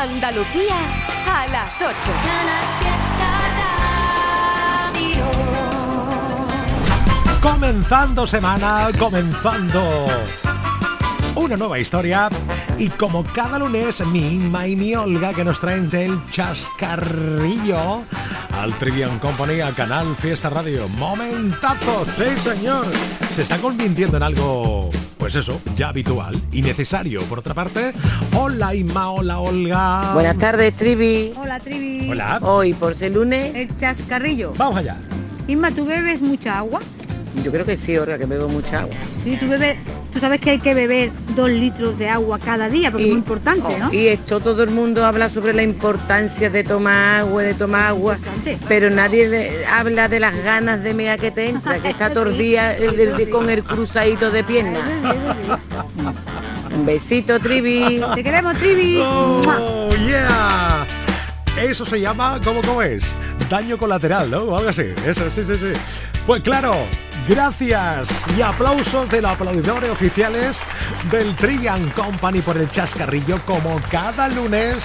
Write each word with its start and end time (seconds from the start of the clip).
Andalucía 0.00 0.76
a 1.28 1.46
las 1.48 1.74
8. 1.76 1.94
Comenzando 7.42 8.26
semana, 8.26 8.88
comenzando 8.98 10.06
una 11.34 11.58
nueva 11.58 11.78
historia 11.78 12.30
y 12.78 12.88
como 12.88 13.22
cada 13.24 13.58
lunes 13.58 14.00
mi 14.06 14.36
Inma 14.36 14.66
y 14.66 14.74
mi 14.74 14.94
Olga 14.94 15.34
que 15.34 15.44
nos 15.44 15.60
traen 15.60 15.90
del 15.90 16.18
chascarrillo 16.30 18.04
al 18.60 18.76
Trivian 18.76 19.18
Company, 19.18 19.60
al 19.60 19.74
canal 19.74 20.14
Fiesta 20.14 20.50
Radio. 20.50 20.86
Momentazo, 20.90 22.04
sí 22.16 22.36
señor. 22.44 22.86
Se 23.30 23.42
está 23.42 23.56
convirtiendo 23.56 24.18
en 24.18 24.22
algo, 24.22 24.90
pues 25.16 25.34
eso, 25.34 25.62
ya 25.76 25.88
habitual 25.88 26.38
y 26.52 26.60
necesario. 26.60 27.22
Por 27.22 27.38
otra 27.38 27.54
parte, 27.54 27.94
hola 28.36 28.74
Inma, 28.74 29.12
hola 29.12 29.38
Olga. 29.38 30.12
Buenas 30.12 30.36
tardes, 30.36 30.74
Trivi. 30.74 31.32
Hola, 31.36 31.58
Trivi. 31.58 32.10
Hola. 32.10 32.38
Hoy, 32.42 32.74
por 32.74 32.94
ser 32.94 33.12
lunes, 33.12 33.54
El 33.54 33.74
chascarrillo. 33.78 34.52
Vamos 34.58 34.76
allá. 34.76 34.98
Isma, 35.48 35.70
¿tú 35.70 35.86
bebes 35.86 36.20
mucha 36.20 36.58
agua? 36.58 36.80
yo 37.42 37.50
creo 37.50 37.64
que 37.64 37.78
sí, 37.78 37.96
Olga, 37.96 38.18
que 38.18 38.26
bebo 38.26 38.48
mucha 38.48 38.80
agua. 38.80 38.96
Sí, 39.24 39.38
tú 39.40 39.48
bebes... 39.48 39.78
Tú 40.20 40.26
sabes 40.26 40.40
que 40.42 40.50
hay 40.50 40.58
que 40.58 40.74
beber 40.74 41.10
dos 41.34 41.48
litros 41.48 41.98
de 41.98 42.06
agua 42.10 42.38
cada 42.38 42.68
día, 42.68 42.90
porque 42.90 43.04
es 43.04 43.08
muy 43.08 43.18
importante, 43.20 43.78
¿no? 43.78 43.90
Y 43.90 44.08
esto 44.08 44.38
todo 44.38 44.62
el 44.62 44.68
mundo 44.68 45.06
habla 45.06 45.30
sobre 45.30 45.54
la 45.54 45.62
importancia 45.62 46.50
de 46.50 46.62
tomar 46.62 47.20
agua, 47.20 47.42
de 47.42 47.54
tomar 47.54 47.84
agua, 47.86 48.18
pero 48.68 48.90
nadie 48.90 49.30
de- 49.30 49.64
habla 49.64 50.08
de 50.08 50.20
las 50.20 50.36
ganas 50.44 50.82
de 50.82 50.92
mea 50.92 51.16
que 51.16 51.30
te 51.30 51.48
entra, 51.48 51.78
que 51.78 51.88
está 51.88 52.10
todo 52.12 52.24
el 52.28 52.36
día 52.36 52.76
con 53.32 53.48
el 53.48 53.64
cruzadito 53.64 54.30
de 54.30 54.44
pierna. 54.44 54.80
Un 56.70 56.84
besito, 56.84 57.40
Trivi. 57.40 58.02
Te 58.14 58.22
queremos, 58.22 58.54
Trivi. 58.56 59.00
Oh, 59.02 59.88
yeah. 60.06 60.86
Eso 61.58 61.86
se 61.86 61.98
llama, 61.98 62.38
¿cómo, 62.44 62.60
cómo 62.60 62.82
es? 62.82 63.16
Daño 63.48 63.78
colateral, 63.78 64.30
¿no? 64.30 64.40
O 64.42 64.56
algo 64.58 64.68
así. 64.68 64.82
Eso, 65.06 65.22
sí, 65.34 65.44
sí, 65.46 65.54
sí. 65.54 65.72
Pues 66.26 66.42
claro, 66.42 66.74
gracias 67.30 68.26
y 68.36 68.42
aplausos 68.42 69.08
de 69.08 69.22
los 69.22 69.30
aplaudidores 69.30 69.88
oficiales 69.88 70.58
del 71.12 71.36
Trivian 71.36 71.88
Company 71.90 72.42
por 72.42 72.58
el 72.58 72.68
chascarrillo 72.68 73.40
como 73.46 73.80
cada 73.88 74.28
lunes. 74.28 74.84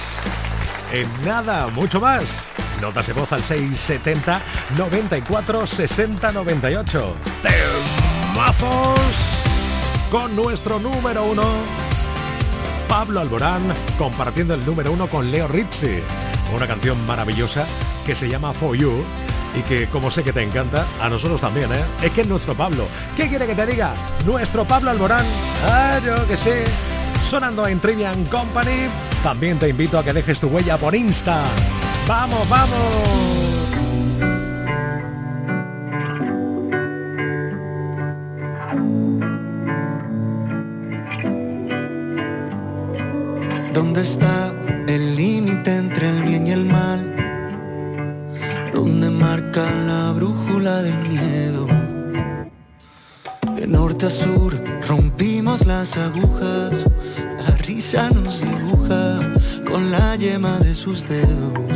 En 0.92 1.08
nada, 1.24 1.66
mucho 1.66 2.00
más. 2.00 2.46
Notas 2.80 3.08
de 3.08 3.14
voz 3.14 3.32
al 3.32 3.42
670 3.42 4.40
94 4.78 5.66
60 5.66 6.32
98. 6.32 7.16
Temazos 7.42 9.00
con 10.12 10.36
nuestro 10.36 10.78
número 10.78 11.24
uno. 11.24 11.42
Pablo 12.88 13.20
Alborán 13.20 13.62
compartiendo 13.98 14.54
el 14.54 14.64
número 14.64 14.92
uno 14.92 15.08
con 15.08 15.32
Leo 15.32 15.48
Rizzi. 15.48 15.98
Una 16.54 16.68
canción 16.68 17.04
maravillosa 17.08 17.66
que 18.06 18.14
se 18.14 18.28
llama 18.28 18.52
For 18.52 18.76
You 18.76 19.04
y 19.56 19.62
que 19.62 19.86
como 19.86 20.10
sé 20.10 20.22
que 20.22 20.32
te 20.32 20.42
encanta, 20.42 20.84
a 21.00 21.08
nosotros 21.08 21.40
también, 21.40 21.72
¿eh? 21.72 21.84
Es 22.02 22.10
que 22.12 22.20
es 22.20 22.26
nuestro 22.28 22.54
Pablo. 22.54 22.86
¿Qué 23.16 23.28
quiere 23.28 23.46
que 23.46 23.54
te 23.54 23.66
diga? 23.66 23.94
Nuestro 24.24 24.64
Pablo 24.64 24.90
Alborán. 24.90 25.24
Ah, 25.64 25.98
yo 26.04 26.26
que 26.26 26.36
sé. 26.36 26.64
Sonando 27.28 27.66
en 27.66 27.80
Trivian 27.80 28.24
Company. 28.26 28.88
También 29.22 29.58
te 29.58 29.68
invito 29.68 29.98
a 29.98 30.04
que 30.04 30.12
dejes 30.12 30.38
tu 30.38 30.48
huella 30.48 30.76
por 30.76 30.94
Insta. 30.94 31.42
¡Vamos, 32.06 32.48
vamos! 32.48 32.76
¿Dónde 43.72 44.02
está 44.02 44.52
las 55.66 55.96
agujas, 55.96 56.86
la 57.44 57.56
risa 57.56 58.08
nos 58.10 58.40
dibuja 58.40 59.18
con 59.68 59.90
la 59.90 60.14
yema 60.14 60.58
de 60.60 60.74
sus 60.74 61.08
dedos. 61.08 61.75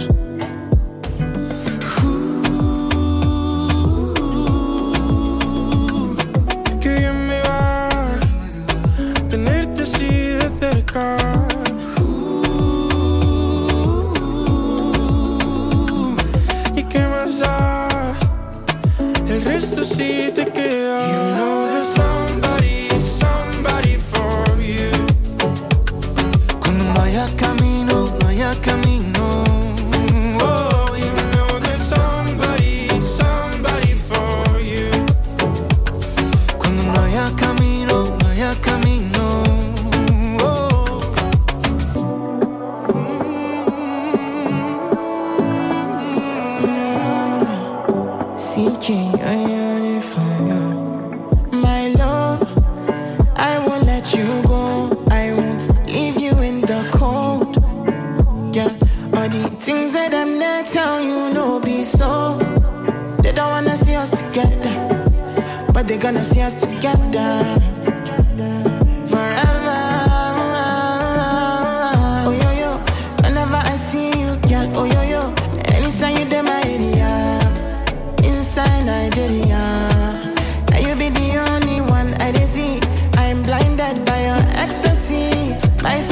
Nice 85.82 86.09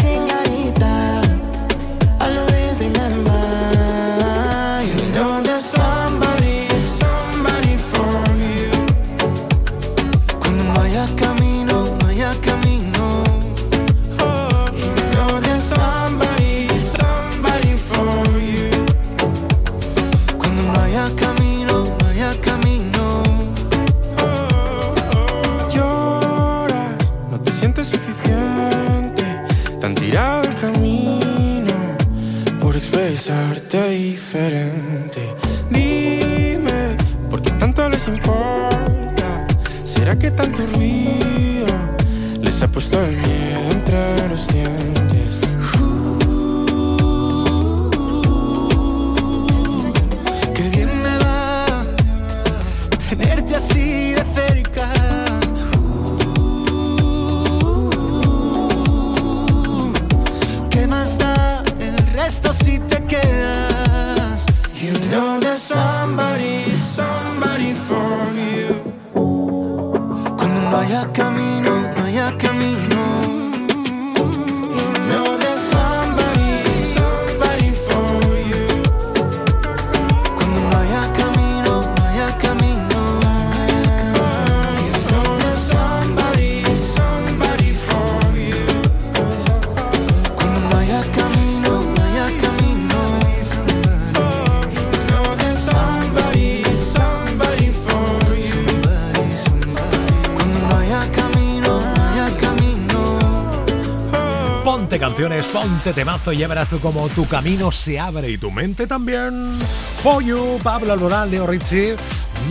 Excelente 105.79 106.01
temazo, 106.01 106.33
ya 106.33 106.49
verás 106.49 106.69
tú 106.69 106.81
como 106.81 107.09
tu 107.11 107.25
camino 107.29 107.71
se 107.71 108.01
abre 108.01 108.31
y 108.31 108.37
tu 108.37 108.51
mente 108.51 108.89
también. 108.89 109.57
For 110.03 110.21
You, 110.25 110.59
Pablo 110.61 110.93
Alborán, 110.93 111.31
Leo 111.31 111.47
Ricci, 111.47 111.95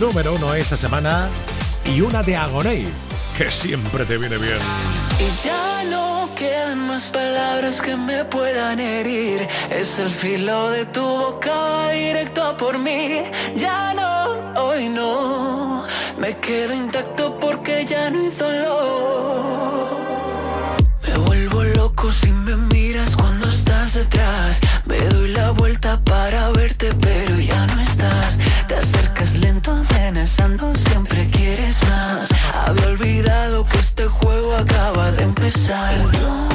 número 0.00 0.32
uno 0.32 0.54
esta 0.54 0.78
semana. 0.78 1.28
Y 1.84 2.00
una 2.00 2.22
de 2.22 2.36
Agoney, 2.36 2.88
que 3.36 3.50
siempre 3.50 4.06
te 4.06 4.16
viene 4.16 4.38
bien. 4.38 4.56
Y 5.18 5.46
ya 5.46 5.84
no 5.90 6.30
quedan 6.36 6.86
más 6.86 7.08
palabras 7.08 7.82
que 7.82 7.96
me 7.96 8.24
puedan 8.24 8.80
herir. 8.80 9.46
Es 9.70 9.98
el 9.98 10.08
filo 10.08 10.70
de 10.70 10.86
tu 10.86 11.02
boca 11.02 11.90
directo 11.90 12.56
por 12.56 12.78
mí. 12.78 13.24
Ya 13.56 13.92
no, 13.92 14.62
hoy 14.62 14.88
no. 14.88 15.84
Me 16.18 16.34
quedo 16.38 16.72
intacto 16.72 17.38
porque 17.38 17.84
ya 17.84 18.08
no 18.08 18.24
hizo 18.24 18.50
lo 18.50 20.07
Me 24.84 24.96
doy 25.08 25.32
la 25.32 25.50
vuelta 25.50 25.98
para 26.04 26.50
verte, 26.50 26.94
pero 27.00 27.36
ya 27.40 27.66
no 27.66 27.80
estás. 27.80 28.38
Te 28.68 28.76
acercas 28.76 29.34
lento, 29.34 29.72
amenazando, 29.72 30.72
siempre 30.76 31.26
quieres 31.26 31.82
más. 31.82 32.28
Había 32.64 32.86
olvidado 32.86 33.66
que 33.66 33.78
este 33.78 34.06
juego 34.06 34.54
acaba 34.54 35.10
de 35.10 35.24
empezar. 35.24 36.47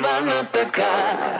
van 0.00 0.28
a 0.28 0.40
atacar. 0.40 1.39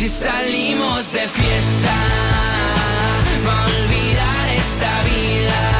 si 0.00 0.08
salimos 0.08 1.12
de 1.12 1.28
fiesta 1.28 1.94
va 3.46 3.64
a 3.64 3.66
olvidar 3.66 4.48
esta 4.48 5.02
vida. 5.02 5.79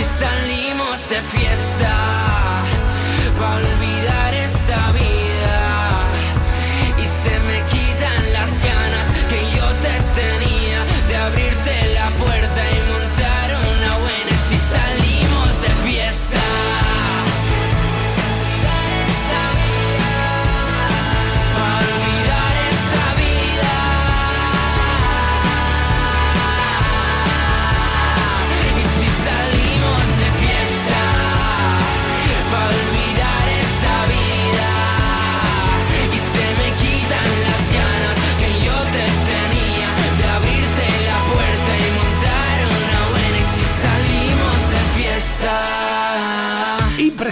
si 0.00 0.06
salimos 0.06 1.08
de 1.10 1.20
fiesta, 1.22 1.89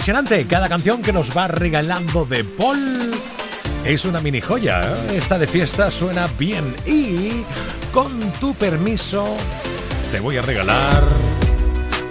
Impresionante, 0.09 0.47
cada 0.47 0.67
canción 0.67 1.03
que 1.03 1.13
nos 1.13 1.37
va 1.37 1.47
regalando 1.47 2.25
de 2.25 2.43
Paul 2.43 3.11
es 3.85 4.05
una 4.05 4.19
mini 4.19 4.41
joya. 4.41 4.81
¿eh? 4.81 5.17
Esta 5.17 5.37
de 5.37 5.45
fiesta 5.45 5.91
suena 5.91 6.25
bien 6.35 6.75
y 6.87 7.43
con 7.93 8.31
tu 8.39 8.55
permiso 8.55 9.37
te 10.11 10.19
voy 10.19 10.37
a 10.37 10.41
regalar 10.41 11.03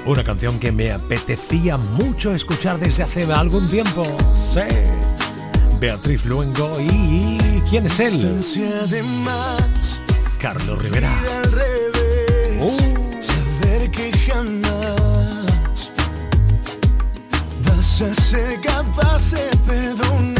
una 0.06 0.22
canción 0.22 0.60
que 0.60 0.70
me 0.70 0.92
apetecía 0.92 1.76
mucho 1.76 2.32
escuchar 2.32 2.78
desde 2.78 3.02
hace 3.02 3.24
algún 3.24 3.68
tiempo. 3.68 4.04
Sí. 4.32 4.60
Beatriz 5.80 6.24
Luengo 6.24 6.78
y 6.80 7.60
¿quién 7.68 7.86
es 7.86 7.98
él? 7.98 8.40
Carlos 10.38 10.80
Rivera. 10.80 11.10
Uh. 12.60 12.76
saber 13.20 13.90
que 13.90 14.12
jamás 14.18 14.77
a 18.00 18.14
ser 18.14 18.60
capaz 18.60 19.32
de 19.32 19.56
perdonar. 19.66 20.37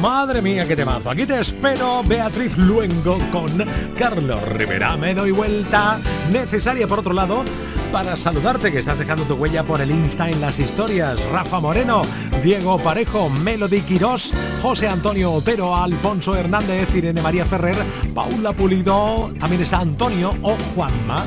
Madre 0.00 0.42
mía, 0.42 0.66
qué 0.66 0.74
temazo. 0.74 1.10
Aquí 1.10 1.26
te 1.26 1.38
espero, 1.38 2.02
Beatriz 2.02 2.56
Luengo 2.58 3.18
con 3.30 3.50
Carlos 3.96 4.42
Rivera. 4.48 4.96
Me 4.96 5.14
doy 5.14 5.30
vuelta. 5.30 6.00
Necesaria, 6.32 6.88
por 6.88 6.98
otro 6.98 7.12
lado, 7.12 7.44
para 7.92 8.16
saludarte 8.16 8.72
que 8.72 8.80
estás 8.80 8.98
dejando 8.98 9.24
tu 9.24 9.34
huella 9.34 9.64
por 9.64 9.80
el 9.80 9.90
Insta 9.90 10.28
en 10.28 10.40
las 10.40 10.58
historias. 10.58 11.24
Rafa 11.30 11.60
Moreno, 11.60 12.02
Diego 12.42 12.78
Parejo, 12.78 13.28
Melody 13.30 13.82
Quirós, 13.82 14.32
José 14.60 14.88
Antonio 14.88 15.30
Otero, 15.30 15.76
Alfonso 15.76 16.34
Hernández, 16.34 16.92
Irene 16.96 17.22
María 17.22 17.46
Ferrer, 17.46 17.76
Paula 18.14 18.52
Pulido, 18.52 19.30
también 19.38 19.62
está 19.62 19.78
Antonio 19.78 20.34
o 20.42 20.56
Juanma. 20.74 21.24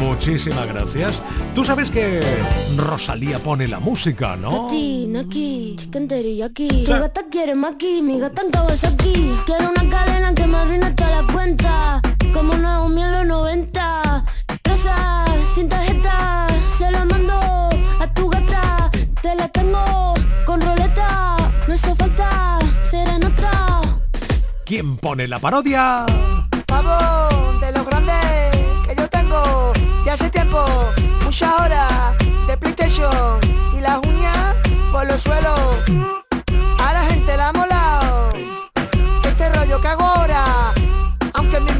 Muchísimas 0.00 0.68
gracias. 0.68 1.20
Tú 1.54 1.64
sabes 1.64 1.90
que 1.90 2.20
Rosalía 2.76 3.38
pone 3.38 3.68
la 3.68 3.78
música, 3.78 4.36
¿no? 4.36 4.68
Naki, 5.08 5.76
chicken 5.78 6.08
teriyaki 6.08 6.68
Mi 6.70 6.84
gata 6.86 7.22
quiere 7.30 7.54
maki, 7.54 8.00
mi 8.02 8.18
gata 8.18 8.40
en 8.42 8.50
Kawasaki 8.50 9.36
Quiero 9.44 9.68
una 9.68 9.88
cadena 9.90 10.34
que 10.34 10.46
me 10.46 10.56
arruine 10.56 10.90
toda 10.92 11.22
la 11.22 11.32
cuenta 11.32 12.00
Como 12.32 12.54
Naomi 12.54 13.02
en 13.02 13.12
los 13.12 13.26
90 13.26 14.24
Rosa, 14.64 15.24
sin 15.54 15.68
tarjeta 15.68 16.46
Se 16.78 16.90
la 16.90 17.04
mando 17.04 17.34
a 18.00 18.14
tu 18.14 18.28
gata. 18.30 18.90
Te 19.20 19.34
la 19.34 19.48
tengo 19.48 20.14
con 20.46 20.60
roleta 20.60 21.36
No 21.68 21.74
hizo 21.74 21.94
falta 21.94 22.58
serenata 22.82 23.80
¿Quién 24.64 24.96
pone 24.96 25.28
la 25.28 25.38
parodia? 25.38 26.06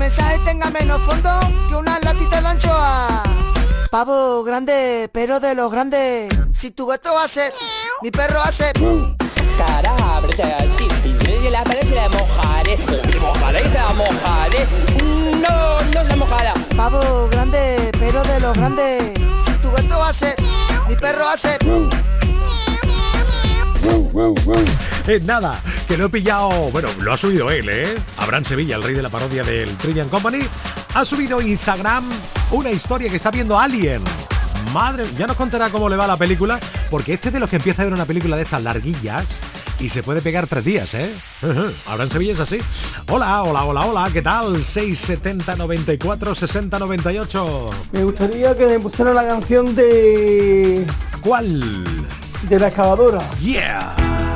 Mensaje 0.03 0.41
tenga 0.41 0.69
menos 0.71 1.01
fondo 1.03 1.31
que 1.69 1.77
una 1.77 2.01
latita 2.01 2.41
de 2.41 2.49
anchoa. 2.49 3.23
Pavo 3.89 4.43
grande, 4.43 5.09
pero 5.13 5.39
de 5.39 5.55
los 5.55 5.71
grandes. 5.71 6.29
Si 6.53 6.73
tu 6.73 6.87
gato 6.87 7.17
hace, 7.17 7.51
mi 8.03 8.11
perro 8.11 8.41
hace. 8.43 8.73
Cara, 9.57 9.95
ábrete 10.17 10.43
así 10.43 10.88
y 11.47 11.51
la 11.51 11.62
pared 11.62 11.87
se 11.87 11.95
la 11.95 12.09
mojaré. 12.09 12.77
¿Me 12.79 13.21
mojaré 13.21 13.61
y 13.61 13.69
se 13.69 13.75
la 13.75 13.93
mojaré? 13.93 14.67
No, 15.45 15.79
no 15.95 16.11
se 16.11 16.17
mojará. 16.17 16.55
Pavo 16.77 17.29
grande, 17.31 17.93
pero 18.01 18.25
de 18.25 18.41
los 18.41 18.57
grandes. 18.57 19.15
Si 19.45 19.53
tu 19.62 19.71
gato 19.71 20.03
hace, 20.03 20.35
mi 20.88 20.97
perro 20.97 21.29
hace. 21.29 21.59
Eh, 25.07 25.21
nada, 25.25 25.61
que 25.87 25.97
lo 25.97 26.07
he 26.07 26.09
pillado, 26.09 26.49
bueno, 26.71 26.88
lo 27.01 27.12
ha 27.12 27.16
subido 27.16 27.51
él, 27.51 27.68
¿eh? 27.68 27.95
Abraham 28.16 28.45
Sevilla, 28.45 28.77
el 28.77 28.83
rey 28.83 28.95
de 28.95 29.03
la 29.03 29.09
parodia 29.09 29.42
del 29.42 29.77
Trivian 29.77 30.09
Company, 30.09 30.40
ha 30.95 31.05
subido 31.05 31.38
a 31.38 31.42
Instagram 31.42 32.09
una 32.51 32.71
historia 32.71 33.09
que 33.11 33.16
está 33.16 33.31
viendo 33.31 33.59
Alien. 33.59 34.03
Madre, 34.73 35.05
ya 35.18 35.27
nos 35.27 35.37
contará 35.37 35.71
cómo 35.71 35.88
le 35.88 35.97
va 35.97 36.07
la 36.07 36.16
película, 36.16 36.59
porque 36.90 37.14
este 37.14 37.29
es 37.29 37.35
de 37.35 37.40
los 37.40 37.49
que 37.49 37.57
empieza 37.57 37.83
a 37.83 37.85
ver 37.87 37.95
una 37.95 38.05
película 38.05 38.37
de 38.37 38.42
estas 38.42 38.62
larguillas 38.62 39.27
y 39.81 39.88
se 39.88 40.03
puede 40.03 40.23
pegar 40.23 40.47
tres 40.47 40.64
días, 40.64 40.95
¿eh? 40.95 41.12
Abraham 41.88 42.11
Sevilla 42.11 42.33
es 42.33 42.40
así. 42.40 42.59
Hola, 43.11 43.42
hola, 43.42 43.64
hola, 43.64 43.81
hola, 43.87 44.11
¿qué 44.12 44.23
tal? 44.23 44.62
670 44.62 45.57
94 45.57 46.35
60 46.35 46.79
98. 46.79 47.71
Me 47.92 48.05
gustaría 48.05 48.57
que 48.57 48.66
me 48.66 48.79
pusiera 48.79 49.12
la 49.12 49.27
canción 49.27 49.75
de... 49.75 50.87
¿Cuál? 51.21 51.85
De 52.49 52.59
la 52.59 52.68
excavadora. 52.68 53.18
Yeah. 53.40 54.32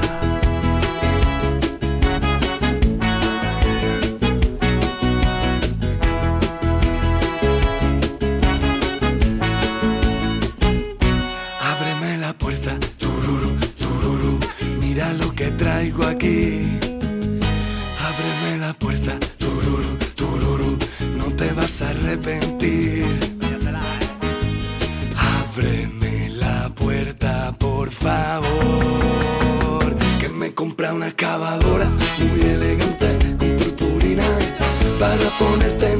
Favor, 28.06 29.96
que 30.20 30.28
me 30.28 30.54
compra 30.54 30.94
una 30.94 31.08
excavadora 31.08 31.90
muy 32.18 32.40
elegante 32.40 33.34
con 33.36 33.48
purpurina 33.58 34.28
para 35.00 35.28
ponerte 35.40 35.95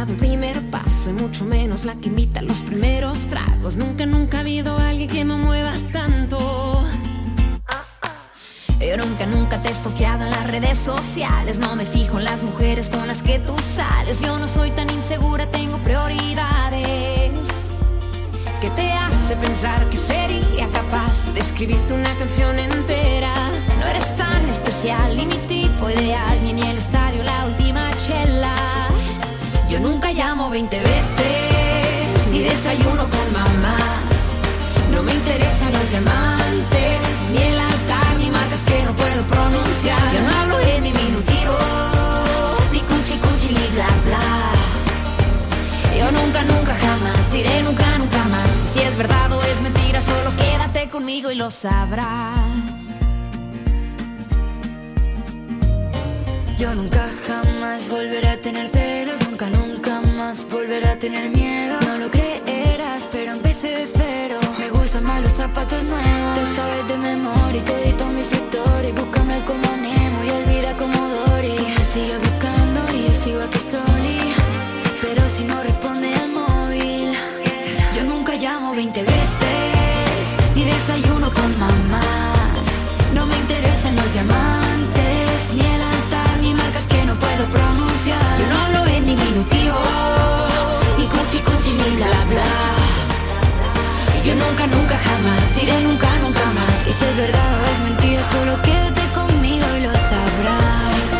dado 0.00 0.12
el 0.12 0.18
primer 0.18 0.70
paso 0.70 1.10
y 1.10 1.12
mucho 1.12 1.44
menos 1.44 1.84
la 1.84 1.94
que 1.94 2.08
invita 2.08 2.40
a 2.40 2.42
los 2.42 2.60
primeros 2.62 3.18
tragos. 3.26 3.76
Nunca, 3.76 4.06
nunca 4.06 4.38
ha 4.38 4.40
habido 4.40 4.78
alguien 4.78 5.10
que 5.10 5.24
me 5.26 5.36
mueva 5.36 5.74
tanto. 5.92 6.38
Yo 8.80 8.96
nunca, 8.96 9.26
nunca 9.26 9.60
te 9.60 9.68
he 9.68 9.72
estoqueado 9.72 10.24
en 10.24 10.30
las 10.30 10.46
redes 10.46 10.78
sociales. 10.78 11.58
No 11.58 11.76
me 11.76 11.84
fijo 11.84 12.18
en 12.18 12.24
las 12.24 12.42
mujeres 12.42 12.88
con 12.88 13.06
las 13.06 13.22
que 13.22 13.40
tú 13.40 13.54
sales. 13.58 14.22
Yo 14.22 14.38
no 14.38 14.48
soy 14.48 14.70
tan 14.70 14.88
insegura, 14.88 15.44
tengo 15.50 15.76
prioridades. 15.78 17.32
¿Qué 18.62 18.70
te 18.70 18.92
hace 18.92 19.36
pensar 19.36 19.84
que 19.90 19.98
sería 19.98 20.66
capaz 20.72 21.30
de 21.34 21.40
escribirte 21.40 21.92
una 21.92 22.14
canción 22.14 22.58
entera? 22.58 23.34
No 23.78 23.86
eres 23.86 24.16
tan 24.16 24.48
especial, 24.48 25.14
ni 25.14 25.26
mi 25.26 25.36
tipo 25.46 25.90
ideal, 25.90 26.42
ni 26.42 26.52
en 26.52 26.58
el 26.58 26.78
chela. 26.78 27.09
Yo 29.70 29.78
nunca 29.78 30.10
llamo 30.10 30.50
20 30.50 30.80
veces, 30.80 32.26
ni 32.32 32.40
desayuno 32.40 33.08
con 33.08 33.32
mamás. 33.32 34.10
No 34.90 35.00
me 35.04 35.12
interesan 35.12 35.72
los 35.72 35.90
diamantes, 35.90 37.00
ni 37.30 37.38
el 37.38 37.60
altar, 37.60 38.16
ni 38.18 38.30
marcas 38.30 38.62
que 38.62 38.82
no 38.82 38.92
puedo 38.94 39.22
pronunciar. 39.28 40.12
Yo 40.12 40.22
no 40.22 40.40
hablo 40.40 40.58
en 40.58 40.82
diminutivo, 40.82 41.56
ni 42.72 42.80
cuchi 42.80 43.16
cuchi, 43.24 43.54
ni 43.54 43.66
bla 43.76 43.88
bla. 44.06 44.26
Yo 45.96 46.10
nunca, 46.10 46.42
nunca, 46.42 46.74
jamás 46.74 47.32
diré 47.32 47.62
nunca, 47.62 47.96
nunca 47.98 48.24
más. 48.24 48.50
Si 48.72 48.80
es 48.80 48.96
verdad 48.96 49.32
o 49.32 49.40
es 49.40 49.60
mentira, 49.60 50.02
solo 50.02 50.34
quédate 50.36 50.90
conmigo 50.90 51.30
y 51.30 51.36
lo 51.36 51.48
sabrás. 51.48 52.79
Yo 56.60 56.74
nunca 56.74 57.08
jamás 57.26 57.88
volveré 57.88 58.28
a 58.28 58.38
tener 58.38 58.68
celos, 58.68 59.18
nunca, 59.26 59.48
nunca 59.48 60.02
más 60.18 60.46
volveré 60.50 60.88
a 60.88 60.98
tener 60.98 61.30
miedo. 61.30 61.78
No 61.86 61.96
lo 61.96 62.10
creerás, 62.10 63.08
pero 63.10 63.32
empecé 63.32 63.68
de 63.68 63.86
cero. 63.86 64.38
Me 64.58 64.68
gustan 64.68 65.04
más 65.04 65.22
los 65.22 65.32
zapatos 65.32 65.82
nuevos. 65.84 66.38
Te 66.38 66.44
sabes 66.54 66.86
de 66.86 66.98
memoria 66.98 67.60
y 67.62 67.64
todito 67.64 68.06
mis 68.08 68.30
historias. 68.30 68.92
Búscame 68.94 69.40
como 69.46 69.74
Nemo 69.74 70.22
y 70.22 70.30
olvida 70.38 70.76
como 70.76 70.98
Dory. 71.08 71.56
Me 71.78 71.82
sigue 71.82 72.18
buscando 72.18 72.80
y 72.94 73.08
yo 73.08 73.14
sigo 73.24 73.40
aquí 73.40 73.58
solí. 73.58 74.20
Pero 75.00 75.26
si 75.30 75.44
no 75.44 75.62
responde 75.62 76.12
al 76.14 76.28
móvil, 76.28 77.14
yo 77.96 78.04
nunca 78.04 78.34
llamo 78.34 78.74
20 78.74 79.00
veces. 79.00 80.24
Ni 80.54 80.64
desayuno 80.64 81.30
con 81.32 81.58
mamás. 81.58 82.10
No 83.14 83.24
me 83.24 83.34
interesan 83.38 83.96
los 83.96 84.12
diamantes, 84.12 84.79
puedo 87.40 87.52
pronunciar. 87.52 88.38
Yo 88.38 88.46
no 88.46 88.58
hablo 88.60 88.86
en 88.86 89.06
diminutivo, 89.06 89.78
ni 90.98 91.06
cuchi 91.06 91.38
cuchi, 91.38 91.72
ni 91.76 91.96
bla 91.96 92.24
bla. 92.28 92.52
Yo 94.24 94.34
nunca, 94.34 94.66
nunca, 94.66 94.96
jamás 94.96 95.54
diré 95.54 95.80
nunca, 95.82 96.08
nunca 96.18 96.44
más. 96.46 96.88
Y 96.88 96.92
si 96.92 97.04
es 97.04 97.16
verdad 97.16 97.60
o 97.60 97.66
es 97.72 97.78
mentira, 97.80 98.22
solo 98.30 98.62
quédate 98.62 99.02
conmigo 99.14 99.66
y 99.76 99.80
lo 99.82 99.92
sabrás. 99.92 101.10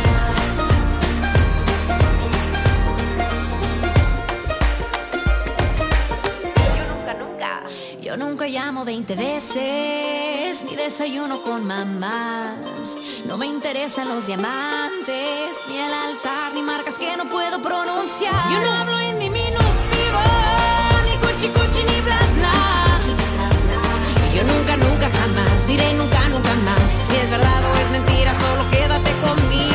Yo 8.03 8.17
nunca 8.17 8.47
llamo 8.47 8.85
20 8.85 9.15
veces, 9.15 10.65
ni 10.65 10.75
desayuno 10.77 11.43
con 11.43 11.67
mamás. 11.67 13.00
No 13.31 13.39
me 13.39 13.47
interesan 13.47 14.09
los 14.09 14.27
diamantes, 14.27 15.57
ni 15.69 15.79
el 15.79 15.95
altar, 15.95 16.53
ni 16.53 16.63
marcas 16.63 16.99
que 16.99 17.17
no 17.17 17.27
puedo 17.27 17.63
pronunciar. 17.63 18.51
Yo 18.51 18.59
no 18.59 18.73
hablo 18.73 18.99
en 18.99 19.21
diminutivo, 19.21 20.21
ni 21.05 21.17
cuchi 21.19 21.47
cuchi, 21.47 21.85
ni 21.85 22.01
bla 22.01 22.19
bla. 22.35 22.99
Yo 24.35 24.43
nunca, 24.43 24.77
nunca, 24.77 25.09
jamás 25.09 25.69
diré 25.69 25.93
nunca, 25.93 26.29
nunca 26.29 26.55
más. 26.65 26.91
Si 27.07 27.17
es 27.19 27.31
verdad 27.31 27.63
o 27.71 27.77
es 27.77 27.91
mentira, 27.93 28.35
solo 28.35 28.69
quédate 28.69 29.13
conmigo. 29.21 29.70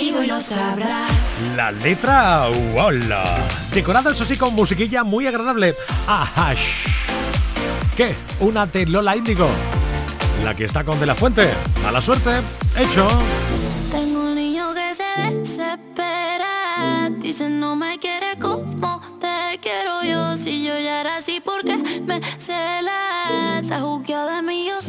Conmigo 0.00 0.22
y 0.22 0.26
lo 0.26 0.40
sabrás. 0.40 1.38
La 1.56 1.70
letra, 1.70 2.48
hola. 2.48 3.24
Decorada, 3.72 4.12
eso 4.12 4.24
sí, 4.24 4.36
con 4.36 4.54
musiquilla 4.54 5.04
muy 5.04 5.26
agradable. 5.26 5.74
Ajá. 6.06 6.54
¿Qué? 7.96 8.14
Una 8.40 8.66
de 8.66 8.86
Lola 8.86 9.16
Índigo. 9.16 9.48
La 10.42 10.56
que 10.56 10.64
está 10.64 10.84
con 10.84 10.98
De 11.00 11.06
La 11.06 11.14
Fuente. 11.14 11.50
A 11.86 11.92
la 11.92 12.00
suerte. 12.00 12.30
Hecho. 12.76 13.06
Tengo 13.90 14.20
un 14.22 14.34
niño 14.34 14.72
que 14.74 14.94
se 14.94 15.32
desespera. 15.32 17.10
Dice 17.18 17.50
no 17.50 17.76
me 17.76 17.98
quiere 17.98 18.38
como 18.40 19.00
te 19.20 19.58
quiero 19.60 20.02
yo. 20.02 20.36
Si 20.38 20.64
yo 20.64 20.78
ya 20.78 21.02
era 21.02 21.18
así, 21.18 21.42
porque 21.44 21.76
me 21.76 22.20
cela? 22.38 23.58
Está 23.62 23.80
juzgado 23.80 24.36
de 24.36 24.42
mí, 24.42 24.66
yo 24.66 24.79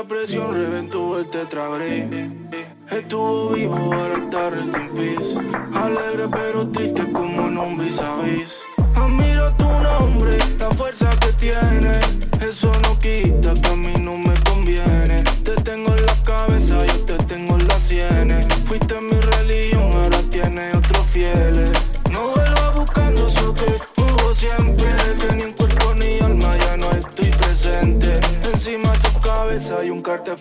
Presión 0.00 0.54
reventó 0.54 1.18
el 1.18 1.28
tetragris. 1.28 2.06
Estuvo 2.90 3.50
vivo, 3.50 3.76
ahora 3.76 4.16
está 4.16 4.48
rest 4.48 4.74
in 4.74 4.88
peace. 4.94 5.38
Alegre 5.74 6.28
pero 6.28 6.66
triste 6.68 7.12
como 7.12 7.44
un 7.44 7.76
vis 7.76 8.00
a 8.00 8.16
vis. 8.22 8.61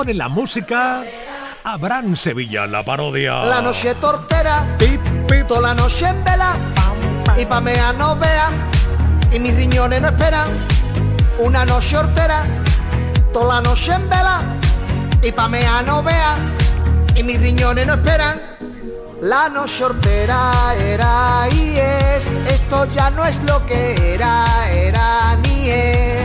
Pone 0.00 0.14
la 0.14 0.30
música. 0.30 1.04
Abraham 1.62 2.16
Sevilla, 2.16 2.66
la 2.66 2.82
parodia. 2.82 3.44
La 3.44 3.60
noche 3.60 3.94
tortera, 3.96 4.66
toda 5.46 5.60
la 5.60 5.74
noche 5.74 6.08
en 6.08 6.24
vela, 6.24 6.52
y 7.36 7.44
pa' 7.44 7.60
mea 7.60 7.92
no 7.92 8.16
vea, 8.16 8.48
y 9.30 9.38
mis 9.38 9.54
riñones 9.54 10.00
no 10.00 10.08
esperan. 10.08 10.48
Una 11.38 11.66
noche 11.66 11.98
hortera, 11.98 12.40
toda 13.34 13.56
la 13.56 13.60
noche 13.60 13.92
en 13.92 14.08
vela, 14.08 14.40
y 15.22 15.32
pa' 15.32 15.48
mea 15.48 15.82
no 15.82 16.02
vea, 16.02 16.34
y 17.14 17.22
mis 17.22 17.38
riñones 17.38 17.86
no 17.86 17.92
esperan. 17.92 18.40
La 19.20 19.50
noche 19.50 19.84
hortera 19.84 20.74
era 20.78 21.46
y 21.52 21.76
es, 21.76 22.26
esto 22.48 22.86
ya 22.94 23.10
no 23.10 23.26
es 23.26 23.38
lo 23.42 23.66
que 23.66 24.14
era, 24.14 24.46
era 24.70 25.36
ni 25.42 25.68
es. 25.68 26.19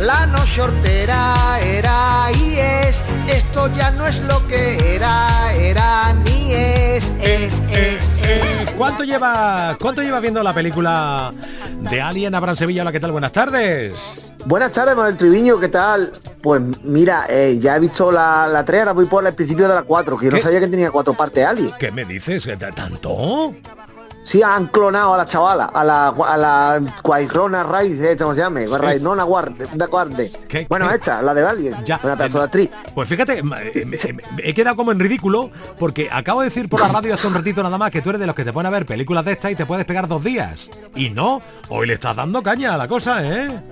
La 0.00 0.26
noche 0.26 0.60
hortera 0.60 1.58
era 1.64 2.26
y 2.32 2.58
es, 2.58 3.02
esto 3.28 3.70
ya 3.74 3.90
no 3.92 4.06
es 4.06 4.20
lo 4.24 4.46
que 4.46 4.94
era, 4.94 5.54
era 5.54 6.12
ni 6.12 6.52
es, 6.52 7.10
es, 7.22 7.62
es, 7.70 8.10
es. 8.22 8.70
¿Cuánto 8.76 9.04
lleva, 9.04 9.74
¿Cuánto 9.80 10.02
lleva 10.02 10.20
viendo 10.20 10.42
la 10.42 10.52
película 10.52 11.32
de 11.80 12.00
Alien 12.02 12.34
Abraham 12.34 12.56
Sevilla? 12.56 12.82
Hola, 12.82 12.92
¿qué 12.92 13.00
tal? 13.00 13.12
Buenas 13.12 13.32
tardes. 13.32 14.32
Buenas 14.44 14.70
tardes, 14.72 14.94
Manuel 14.94 15.16
Triviño, 15.16 15.58
¿qué 15.58 15.68
tal? 15.68 16.12
Pues 16.42 16.60
mira, 16.84 17.24
eh, 17.30 17.56
ya 17.58 17.76
he 17.76 17.80
visto 17.80 18.12
la, 18.12 18.46
la 18.46 18.64
3, 18.64 18.80
ahora 18.80 18.92
voy 18.92 19.06
por 19.06 19.26
el 19.26 19.34
principio 19.34 19.66
de 19.66 19.74
la 19.74 19.82
4, 19.82 20.16
que 20.18 20.26
yo 20.26 20.30
no 20.32 20.38
sabía 20.38 20.60
que 20.60 20.68
tenía 20.68 20.90
cuatro 20.90 21.14
partes 21.14 21.44
Alien. 21.44 21.72
¿Qué 21.78 21.90
me 21.90 22.04
dices? 22.04 22.44
¿Qué 22.44 22.56
t- 22.56 22.70
¿Tanto? 22.70 23.52
Sí, 24.26 24.42
han 24.42 24.66
clonado 24.66 25.14
a 25.14 25.18
la 25.18 25.24
chavala, 25.24 25.66
a 25.66 25.84
la 25.84 26.08
a 26.08 26.36
la 26.36 27.62
Raíz, 27.62 28.02
eh, 28.02 28.16
¿cómo 28.18 28.34
se 28.34 28.40
llama? 28.40 28.58
Rainona 28.76 29.22
Guarde, 29.22 29.66
da 29.72 29.86
Guarde. 29.86 30.32
Bueno, 30.68 30.90
esta, 30.90 31.22
la 31.22 31.32
de 31.32 31.46
Alien, 31.46 31.76
Ya, 31.84 32.00
una 32.02 32.16
pedazo 32.16 32.38
de 32.38 32.44
actriz. 32.44 32.70
Pues 32.92 33.08
fíjate, 33.08 33.40
ma- 33.44 33.62
eh, 33.62 33.84
me- 33.86 34.12
me- 34.14 34.22
he 34.42 34.52
quedado 34.52 34.74
como 34.74 34.90
en 34.90 34.98
ridículo 34.98 35.50
porque 35.78 36.08
acabo 36.10 36.40
de 36.40 36.46
decir 36.48 36.68
por 36.68 36.80
la 36.80 36.88
radio 36.88 37.14
hace 37.14 37.28
un 37.28 37.34
ratito 37.34 37.62
nada 37.62 37.78
más 37.78 37.92
que 37.92 38.02
tú 38.02 38.10
eres 38.10 38.20
de 38.20 38.26
los 38.26 38.34
que 38.34 38.44
te 38.44 38.52
ponen 38.52 38.66
a 38.66 38.70
ver 38.70 38.84
películas 38.84 39.24
de 39.24 39.30
estas 39.30 39.52
y 39.52 39.54
te 39.54 39.64
puedes 39.64 39.84
pegar 39.84 40.08
dos 40.08 40.24
días. 40.24 40.70
Y 40.96 41.10
no, 41.10 41.40
hoy 41.68 41.86
le 41.86 41.94
estás 41.94 42.16
dando 42.16 42.42
caña 42.42 42.74
a 42.74 42.76
la 42.76 42.88
cosa, 42.88 43.24
¿eh? 43.24 43.62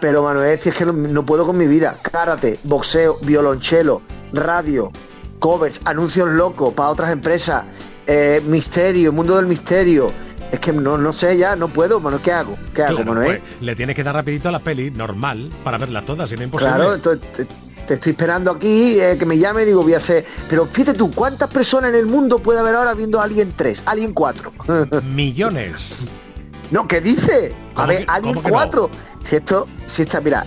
Pero 0.00 0.24
Manuel, 0.24 0.58
si 0.58 0.70
es 0.70 0.74
que 0.74 0.84
no, 0.84 0.92
no 0.94 1.22
puedo 1.24 1.46
con 1.46 1.56
mi 1.56 1.68
vida. 1.68 1.96
Karate, 2.02 2.58
boxeo, 2.64 3.18
violonchelo, 3.22 4.02
radio, 4.32 4.90
covers, 5.38 5.80
anuncios 5.84 6.28
locos 6.30 6.74
para 6.74 6.88
otras 6.88 7.12
empresas, 7.12 7.62
eh, 8.06 8.42
misterio, 8.46 9.12
mundo 9.12 9.36
del 9.36 9.46
misterio. 9.46 10.10
Es 10.50 10.60
que 10.60 10.72
no, 10.72 10.98
no 10.98 11.12
sé 11.14 11.36
ya, 11.38 11.56
no 11.56 11.68
puedo, 11.68 11.98
Manuel, 11.98 12.22
¿qué 12.22 12.32
hago? 12.32 12.58
¿Qué 12.74 12.82
hago, 12.82 12.96
Claro, 12.96 13.14
Manuel? 13.14 13.40
pues, 13.40 13.62
le 13.62 13.74
tienes 13.74 13.96
que 13.96 14.04
dar 14.04 14.14
rapidito 14.14 14.50
a 14.50 14.52
las 14.52 14.60
pelis, 14.60 14.92
normal, 14.94 15.50
para 15.64 15.78
verlas 15.78 16.04
todas, 16.04 16.28
si 16.28 16.36
no 16.36 16.42
es 16.42 16.46
imposible. 16.46 16.74
Claro, 16.74 16.94
entonces 16.94 17.48
te, 17.86 17.94
estoy 17.94 18.12
esperando 18.12 18.50
aquí, 18.50 19.00
eh, 19.00 19.16
que 19.18 19.24
me 19.24 19.38
llame, 19.38 19.64
digo, 19.64 19.82
voy 19.82 19.94
a 19.94 19.96
hacer. 19.96 20.26
Pero 20.50 20.66
fíjate 20.66 20.98
tú, 20.98 21.10
¿cuántas 21.10 21.48
personas 21.50 21.90
en 21.90 21.96
el 21.96 22.06
mundo 22.06 22.38
puede 22.38 22.58
haber 22.60 22.74
ahora 22.74 22.92
viendo 22.92 23.18
Alien 23.20 23.54
3, 23.56 23.82
Alien 23.86 24.12
4? 24.12 24.52
Millones. 25.14 26.00
No, 26.70 26.86
¿qué 26.86 27.00
dice? 27.00 27.54
A 27.70 27.74
¿Cómo 27.74 27.86
ver, 27.88 28.04
Alien 28.08 28.34
cómo 28.34 28.42
que 28.42 28.48
no? 28.50 28.54
4. 28.54 28.90
Si 29.24 29.36
esto, 29.36 29.68
si 29.86 30.02
está, 30.02 30.20
mira. 30.20 30.46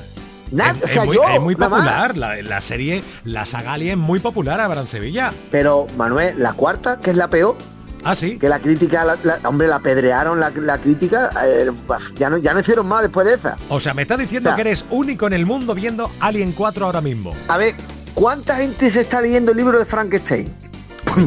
Es, 0.52 0.84
o 0.84 0.88
sea, 0.88 1.02
es 1.04 1.08
muy, 1.08 1.16
yo, 1.16 1.24
es 1.28 1.42
muy 1.42 1.56
nada 1.56 1.70
más. 1.70 1.80
popular, 1.82 2.18
la, 2.18 2.42
la 2.42 2.62
serie, 2.62 3.04
la 3.24 3.46
saga 3.46 3.74
Alien 3.74 4.00
es 4.00 4.06
muy 4.06 4.20
popular, 4.20 4.60
Abraham 4.60 4.88
Sevilla. 4.88 5.34
Pero, 5.52 5.88
Manuel, 5.98 6.36
la 6.38 6.54
cuarta, 6.54 7.00
que 7.00 7.12
es 7.12 7.18
la 7.18 7.30
peor. 7.30 7.56
Ah, 8.04 8.14
sí. 8.16 8.38
Que 8.38 8.48
la 8.50 8.60
crítica, 8.60 9.04
la, 9.04 9.18
la- 9.24 9.40
hombre, 9.50 9.68
la 9.68 9.80
pedrearon 9.80 10.40
la, 10.40 10.52
la 10.52 10.78
crítica, 10.78 11.32
eh, 11.44 11.72
ya, 12.18 12.30
no, 12.30 12.38
ya 12.38 12.54
no 12.54 12.60
hicieron 12.60 12.88
más 12.88 13.02
después 13.02 13.26
de 13.26 13.34
esa. 13.34 13.58
O 13.70 13.80
sea, 13.80 13.96
me 13.96 14.04
estás 14.04 14.20
diciendo 14.20 14.54
que 14.54 14.62
eres 14.62 14.86
único 14.92 15.26
en 15.26 15.34
el 15.34 15.46
mundo 15.48 15.74
viendo 15.74 16.12
Alien 16.20 16.52
4 16.52 16.86
ahora 16.86 17.02
mismo. 17.02 17.34
A 17.48 17.58
ver, 17.58 17.74
¿cuánta 18.14 18.58
gente 18.58 18.92
se 18.92 19.02
está 19.02 19.22
leyendo 19.22 19.52
el 19.52 19.58
libro 19.58 19.80
de 19.80 19.86
Frankenstein? 19.86 20.54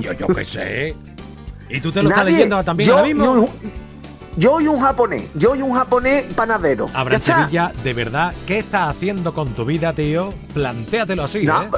Yo, 0.00 0.12
yo 0.12 0.28
qué 0.28 0.44
sé. 0.44 0.94
¿Y 1.68 1.80
tú 1.80 1.90
te 1.90 2.02
lo 2.02 2.10
estás 2.10 2.24
leyendo 2.24 2.62
también 2.62 2.88
yo 2.88 2.94
ahora 2.96 3.06
mismo? 3.08 3.48
Yo 4.38 4.60
y 4.60 4.68
un 4.68 4.80
japonés, 4.80 5.28
yo 5.34 5.54
y 5.54 5.62
un 5.62 5.74
japonés 5.74 6.24
panadero. 6.34 6.86
¿Ya 6.86 6.98
Abraham? 7.00 7.22
Sevilla, 7.22 7.72
de 7.82 7.94
verdad, 7.94 8.32
¿qué 8.46 8.58
estás 8.60 8.88
haciendo 8.88 9.34
con 9.34 9.48
tu 9.54 9.64
vida, 9.64 9.92
tío? 9.92 10.32
Plantéatelo 10.54 11.24
así, 11.24 11.44
No, 11.44 11.62
¿eh? 11.62 11.68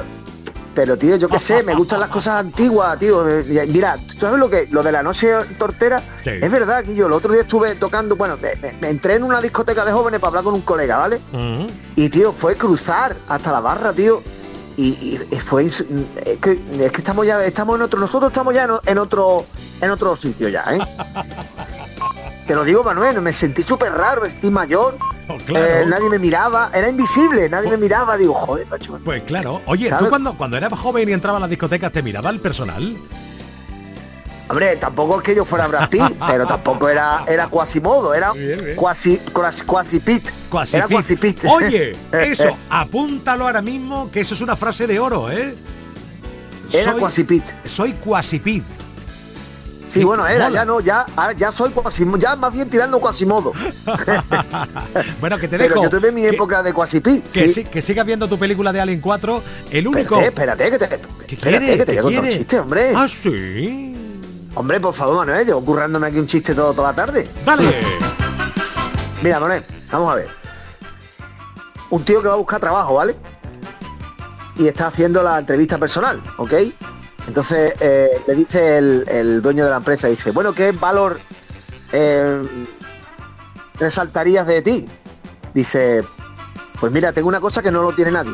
Pero 0.73 0.97
tío, 0.97 1.17
yo 1.17 1.27
qué 1.27 1.37
sé, 1.37 1.63
me 1.63 1.75
gustan 1.75 1.99
las 1.99 2.07
cosas 2.07 2.35
antiguas, 2.35 2.97
tío. 2.97 3.25
Mira, 3.67 3.97
¿tú 3.97 4.17
sabes 4.17 4.39
lo 4.39 4.49
que? 4.49 4.67
Lo 4.71 4.81
de 4.81 4.93
la 4.93 5.03
noche 5.03 5.33
tortera, 5.57 6.01
Sí. 6.23 6.29
es 6.41 6.49
verdad 6.49 6.83
que 6.85 6.95
yo 6.95 7.07
el 7.07 7.13
otro 7.13 7.33
día 7.33 7.41
estuve 7.41 7.75
tocando, 7.75 8.15
bueno, 8.15 8.37
me, 8.79 8.87
entré 8.87 9.15
en 9.15 9.23
una 9.23 9.41
discoteca 9.41 9.83
de 9.83 9.91
jóvenes 9.91 10.21
para 10.21 10.29
hablar 10.29 10.43
con 10.45 10.53
un 10.53 10.61
colega, 10.61 10.97
¿vale? 10.97 11.19
Y 11.97 12.07
tío, 12.07 12.31
fue 12.31 12.55
cruzar 12.55 13.17
hasta 13.27 13.51
la 13.51 13.59
barra, 13.59 13.91
tío. 13.91 14.23
Y, 14.77 15.19
y 15.29 15.35
fue 15.45 15.65
es 15.65 15.83
que, 16.41 16.51
es 16.79 16.91
que 16.91 16.97
estamos 16.99 17.27
ya, 17.27 17.43
estamos 17.43 17.75
en 17.75 17.81
otro, 17.81 17.99
nosotros 17.99 18.31
estamos 18.31 18.53
ya 18.53 18.63
en, 18.63 18.71
en 18.85 18.97
otro, 18.97 19.45
en 19.81 19.91
otro 19.91 20.15
sitio 20.15 20.47
ya, 20.47 20.63
¿eh? 20.73 20.79
Te 22.51 22.55
lo 22.55 22.65
digo, 22.65 22.83
Manuel, 22.83 23.21
me 23.21 23.31
sentí 23.31 23.63
súper 23.63 23.93
raro, 23.93 24.25
estoy 24.25 24.49
mayor. 24.49 24.97
Oh, 25.29 25.37
claro. 25.37 25.65
eh, 25.65 25.85
nadie 25.87 26.09
me 26.09 26.19
miraba, 26.19 26.69
era 26.73 26.89
invisible, 26.89 27.47
nadie 27.47 27.69
me 27.69 27.77
miraba, 27.77 28.17
digo, 28.17 28.33
joder, 28.33 28.67
macho. 28.67 28.99
Pues 29.05 29.23
claro. 29.23 29.61
Oye, 29.67 29.89
¿tú 29.97 30.09
cuando, 30.09 30.35
cuando 30.35 30.57
eras 30.57 30.77
joven 30.77 31.07
y 31.07 31.13
entraba 31.13 31.37
a 31.37 31.39
las 31.39 31.49
discotecas 31.49 31.93
te 31.93 32.03
miraba 32.03 32.29
el 32.29 32.41
personal? 32.41 32.97
Hombre, 34.49 34.75
tampoco 34.75 35.19
es 35.19 35.23
que 35.23 35.33
yo 35.33 35.45
fuera 35.45 35.65
Brad 35.67 35.87
Pitt, 35.87 36.03
pero 36.27 36.45
tampoco 36.45 36.89
era, 36.89 37.23
era 37.25 37.47
Quasimodo, 37.47 38.13
era 38.13 38.33
Quasi, 38.75 39.15
Quasi, 39.31 39.61
Quasi 39.61 39.99
Pitt. 40.01 40.29
Quasi 40.49 40.75
Era. 40.75 40.89
Quasi 40.89 41.15
Pitt. 41.15 41.45
Oye, 41.45 41.95
eso, 42.11 42.57
apúntalo 42.69 43.45
ahora 43.45 43.61
mismo, 43.61 44.11
que 44.11 44.19
eso 44.19 44.33
es 44.33 44.41
una 44.41 44.57
frase 44.57 44.87
de 44.87 44.99
oro, 44.99 45.31
¿eh? 45.31 45.55
Era 46.73 46.95
Quasi 46.95 47.23
Pitt. 47.23 47.45
Soy 47.63 47.93
Quasipid. 47.93 48.63
Sí, 49.91 50.03
bueno, 50.05 50.25
era, 50.25 50.45
mola. 50.45 50.55
ya 50.61 50.65
no, 50.65 50.79
ya, 50.79 51.05
ah, 51.17 51.31
ya 51.33 51.51
soy 51.51 51.69
Quasimodo, 51.71 52.17
ya 52.17 52.35
más 52.37 52.53
bien 52.53 52.69
tirando 52.69 52.99
Quasimodo. 52.99 53.51
Bueno, 55.19 55.37
que 55.37 55.47
te 55.47 55.57
Pero 55.57 55.75
dejo. 55.75 55.83
yo 55.83 55.89
tuve 55.89 56.11
mi 56.11 56.21
que- 56.21 56.29
época 56.29 56.63
de 56.63 56.73
Quasi 56.73 56.99
Pitt. 56.99 57.29
Que, 57.31 57.47
sí. 57.47 57.63
que 57.63 57.81
sigas 57.81 58.05
viendo 58.05 58.27
tu 58.27 58.37
película 58.39 58.71
de 58.71 58.81
Alien 58.81 59.01
4. 59.01 59.43
El 59.69 59.87
único. 59.87 60.19
Espérate, 60.19 60.63
espérate, 60.65 60.71
que 60.71 60.77
te, 60.77 60.87
¿Qué 61.27 61.35
espérate, 61.35 61.65
quiere? 61.65 61.77
que 61.77 61.85
te 61.85 61.93
¿Qué 61.93 62.01
voy 62.01 62.13
a 62.13 62.17
contar 62.17 62.19
un 62.19 62.21
quiere? 62.25 62.37
chiste, 62.37 62.59
hombre. 62.59 62.93
Ah, 62.95 63.07
sí. 63.07 63.95
Hombre, 64.55 64.79
por 64.79 64.93
favor, 64.93 65.17
Manuel, 65.17 65.45
llevo 65.45 65.63
currándome 65.63 66.07
aquí 66.07 66.19
un 66.19 66.27
chiste 66.27 66.53
todo, 66.55 66.73
toda 66.73 66.89
la 66.89 66.95
tarde. 66.95 67.29
Dale. 67.45 67.73
Mira, 69.21 69.39
Manuel, 69.39 69.63
vamos 69.91 70.11
a 70.11 70.15
ver. 70.15 70.27
Un 71.89 72.03
tío 72.05 72.21
que 72.21 72.27
va 72.27 72.33
a 72.35 72.37
buscar 72.37 72.59
trabajo, 72.59 72.95
¿vale? 72.95 73.15
Y 74.57 74.67
está 74.67 74.87
haciendo 74.87 75.21
la 75.23 75.39
entrevista 75.39 75.77
personal, 75.77 76.21
¿ok? 76.37 76.53
Entonces 77.27 77.73
eh, 77.79 78.21
le 78.27 78.35
dice 78.35 78.77
el, 78.77 79.05
el 79.07 79.41
dueño 79.41 79.63
de 79.63 79.69
la 79.69 79.77
empresa, 79.77 80.07
dice, 80.07 80.31
bueno, 80.31 80.53
¿qué 80.53 80.71
valor 80.71 81.19
eh, 81.91 82.67
resaltarías 83.79 84.47
de 84.47 84.61
ti? 84.61 84.85
Dice, 85.53 86.03
pues 86.79 86.91
mira, 86.91 87.13
tengo 87.13 87.27
una 87.27 87.39
cosa 87.39 87.61
que 87.61 87.71
no 87.71 87.83
lo 87.83 87.93
tiene 87.93 88.11
nadie. 88.11 88.33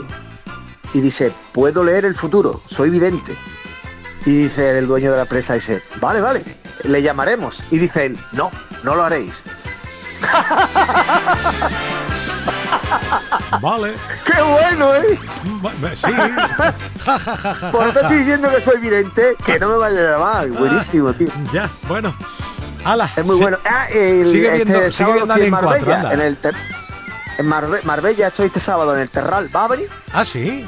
Y 0.93 1.01
dice, 1.01 1.33
puedo 1.51 1.83
leer 1.83 2.05
el 2.05 2.15
futuro, 2.15 2.61
soy 2.67 2.89
vidente. 2.89 3.35
Y 4.25 4.31
dice 4.43 4.77
el 4.77 4.87
dueño 4.87 5.11
de 5.11 5.17
la 5.17 5.23
empresa, 5.23 5.53
dice, 5.53 5.83
vale, 6.01 6.21
vale, 6.21 6.43
le 6.83 7.01
llamaremos. 7.01 7.63
Y 7.69 7.77
dice 7.77 8.07
él, 8.07 8.17
no, 8.31 8.51
no 8.83 8.95
lo 8.95 9.03
haréis. 9.03 9.43
Vale. 13.61 13.93
¡Qué 14.25 14.41
bueno, 14.41 14.95
eh! 14.95 15.19
Sí. 15.95 16.11
Ja, 17.05 17.19
ja, 17.19 17.35
ja, 17.37 17.71
Por 17.71 18.09
diciendo 18.09 18.49
que 18.51 18.61
soy 18.61 18.79
vidente, 18.79 19.35
que 19.45 19.59
no 19.59 19.69
me 19.69 19.77
vaya 19.77 19.99
a 19.99 20.11
llamar. 20.17 20.47
Buenísimo, 20.49 21.13
tío. 21.13 21.27
Ya, 21.53 21.69
bueno. 21.87 22.15
Ala, 22.83 23.09
Es 23.15 23.25
muy 23.25 23.35
sí. 23.37 23.41
bueno. 23.41 23.57
Ah, 23.69 23.87
el, 23.89 24.25
Sigue 24.25 24.53
viendo- 24.53 24.75
este 24.75 24.91
sigue 24.93 25.13
viendo 25.13 25.33
en 25.33 25.39
Alien 25.39 25.51
4, 25.51 25.69
Marbella, 25.69 25.95
anda. 25.99 26.13
en 26.13 26.21
el 26.21 26.37
en 27.39 27.45
Marbe- 27.49 27.81
Marbella 27.83 28.27
estoy 28.27 28.47
este 28.47 28.59
sábado 28.59 28.95
en 28.95 29.01
el 29.01 29.09
Terral. 29.09 29.49
¿Va 29.55 29.65
a 29.65 29.67
venir? 29.69 29.89
Ah, 30.13 30.23
sí. 30.25 30.65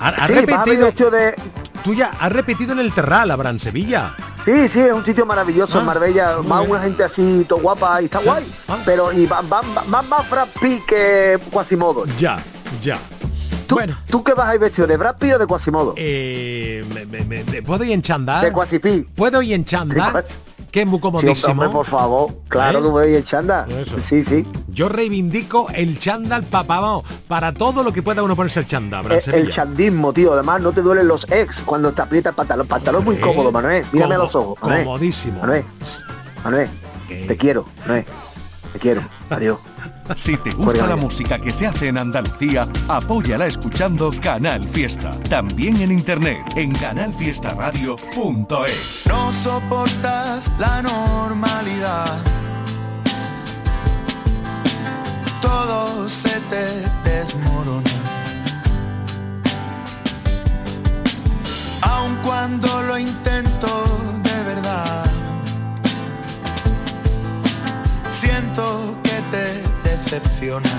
Ha- 0.00 0.08
Has 0.08 0.26
Sí, 0.26 0.32
va 0.34 0.38
a 0.38 0.42
venir 0.42 0.56
repetido. 0.56 0.88
hecho 0.88 1.10
de... 1.10 1.34
Tú 1.84 1.94
ya 1.94 2.10
has 2.18 2.32
repetido 2.32 2.72
en 2.72 2.80
el 2.80 2.92
Terral, 2.92 3.30
Abraham 3.30 3.58
Sevilla. 3.58 4.14
Sí, 4.46 4.68
sí, 4.68 4.80
es 4.80 4.92
un 4.92 5.04
sitio 5.04 5.26
maravilloso 5.26 5.76
Ah, 5.76 5.80
en 5.80 5.86
Marbella. 5.86 6.36
Va 6.36 6.60
una 6.60 6.80
gente 6.80 7.02
así, 7.04 7.44
todo 7.48 7.58
guapa 7.58 8.00
y 8.00 8.04
está 8.06 8.20
Sí. 8.20 8.24
guay. 8.26 8.44
Ah. 8.68 8.78
Pero 8.84 9.12
y 9.12 9.26
va, 9.26 9.40
va, 9.42 9.60
va- 9.60 10.02
más 10.02 10.30
Brad 10.30 10.48
Pitt 10.60 10.86
que 10.86 11.38
Quasimodo. 11.50 12.04
Ya, 12.16 12.38
ya. 12.80 12.98
¿Tú, 13.66 13.74
Bueno. 13.74 13.98
¿Tú 14.08 14.22
qué 14.22 14.32
vas 14.34 14.48
a 14.48 14.54
ir 14.54 14.60
vestido? 14.60 14.86
¿De 14.86 14.96
Brad 14.96 15.16
Pitt 15.18 15.32
o 15.34 15.38
de 15.40 15.46
Quasimodo? 15.48 15.94
Eh, 15.96 16.84
me- 16.94 17.04
me- 17.06 17.24
me- 17.24 17.42
me- 17.42 17.62
¿Puedo 17.62 17.82
ir 17.82 17.90
en 17.90 18.02
chándal? 18.02 18.40
De 18.44 18.52
Quasipí. 18.52 19.02
¿Puedo 19.16 19.42
ir 19.42 19.54
en 19.54 19.64
Quas- 19.64 20.38
Que 20.70 20.82
es 20.82 20.86
muy 20.86 20.98
Sí, 20.98 21.02
comodísimo. 21.02 21.50
hombre, 21.52 21.68
por 21.70 21.86
favor. 21.86 22.30
Claro 22.48 22.78
¿Eh? 22.78 22.82
que 22.82 22.88
voy 22.88 23.14
en 23.16 23.24
chanda. 23.24 23.66
Eso. 23.68 23.96
Sí, 23.98 24.22
sí. 24.22 24.46
Yo 24.76 24.90
reivindico 24.90 25.68
el 25.74 25.98
chándal 25.98 26.42
papá, 26.42 26.80
vamos, 26.80 27.04
para 27.26 27.54
todo 27.54 27.82
lo 27.82 27.94
que 27.94 28.02
pueda 28.02 28.22
uno 28.22 28.36
ponerse 28.36 28.60
el 28.60 28.66
chándal, 28.66 29.06
Abraham 29.06 29.22
El, 29.28 29.34
el 29.34 29.48
chandismo, 29.48 30.12
tío. 30.12 30.34
Además, 30.34 30.60
no 30.60 30.70
te 30.70 30.82
duelen 30.82 31.08
los 31.08 31.26
ex 31.30 31.62
cuando 31.62 31.92
te 31.92 32.02
aprieta 32.02 32.28
el 32.28 32.34
pantalón. 32.34 32.66
Pantalón 32.66 33.02
muy 33.02 33.14
Hombre, 33.14 33.26
cómodo, 33.26 33.50
Manuel. 33.50 33.86
Mírame 33.90 34.16
a 34.16 34.18
los 34.18 34.34
ojos. 34.34 34.58
Manuel. 34.60 34.84
comodísimo. 34.84 35.40
Manuel, 35.40 35.64
Manuel, 36.44 36.68
¿Qué? 37.08 37.24
te 37.26 37.38
quiero, 37.38 37.64
Manuel. 37.80 38.04
Te 38.74 38.78
quiero. 38.78 39.00
Adiós. 39.30 39.58
Si 40.14 40.36
te 40.36 40.50
gusta 40.50 40.86
la 40.86 40.94
música 40.94 41.36
que 41.38 41.50
se 41.52 41.66
hace 41.66 41.88
en 41.88 41.98
Andalucía, 41.98 42.68
apóyala 42.86 43.46
escuchando 43.46 44.12
Canal 44.22 44.62
Fiesta. 44.62 45.10
También 45.30 45.80
en 45.80 45.90
internet 45.90 46.38
en 46.54 46.70
canalfiestaradio.es. 46.72 49.04
No 49.08 49.32
soportas 49.32 50.48
la 50.58 50.82
normalidad. 50.82 52.22
Todo 55.46 56.08
se 56.08 56.40
te 56.50 56.64
desmorona. 57.08 57.90
Aun 61.82 62.16
cuando 62.16 62.82
lo 62.82 62.98
intento 62.98 63.68
de 64.24 64.36
verdad. 64.42 65.04
Siento 68.10 68.96
que 69.04 69.16
te 69.32 69.88
decepciona. 69.88 70.74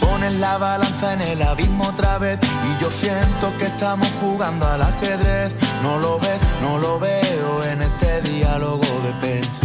Pones 0.00 0.34
la 0.34 0.58
balanza 0.58 1.14
en 1.14 1.22
el 1.22 1.40
abismo 1.42 1.84
otra 1.88 2.18
vez 2.18 2.38
y 2.42 2.82
yo 2.82 2.90
siento 2.90 3.56
que 3.58 3.66
estamos 3.66 4.08
jugando 4.20 4.68
al 4.68 4.82
ajedrez. 4.82 5.54
No 5.82 5.98
lo 5.98 6.18
ves, 6.18 6.40
no 6.60 6.78
lo 6.78 7.00
veo 7.00 7.64
en 7.64 7.80
este 7.80 8.20
diálogo 8.20 8.86
de 9.02 9.12
pez. 9.22 9.63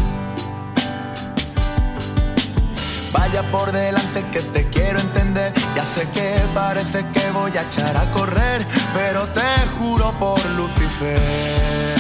Vaya 3.11 3.43
por 3.51 3.71
delante 3.71 4.23
que 4.31 4.41
te 4.41 4.67
quiero 4.69 4.99
entender. 4.99 5.53
Ya 5.75 5.85
sé 5.85 6.07
que 6.09 6.35
parece 6.53 7.05
que 7.13 7.31
voy 7.31 7.51
a 7.57 7.61
echar 7.63 7.95
a 7.97 8.09
correr, 8.11 8.65
pero 8.93 9.27
te 9.27 9.67
juro 9.77 10.11
por 10.19 10.39
Lucifer 10.51 11.98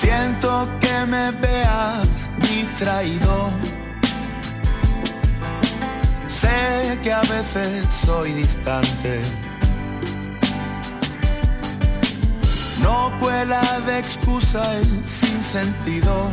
Siento 0.00 0.68
que 0.78 1.06
me 1.06 1.32
veas 1.32 2.08
distraído. 2.38 3.50
Sé 6.28 7.00
que 7.02 7.12
a 7.12 7.22
veces 7.22 7.84
soy 7.92 8.32
distante. 8.32 9.20
No 12.80 13.12
cuela 13.18 13.80
de 13.86 13.98
excusa 13.98 14.62
el 14.76 15.04
sinsentido 15.04 16.30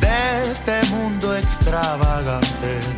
de 0.00 0.52
este 0.52 0.80
mundo 0.94 1.36
extravagante. 1.36 2.97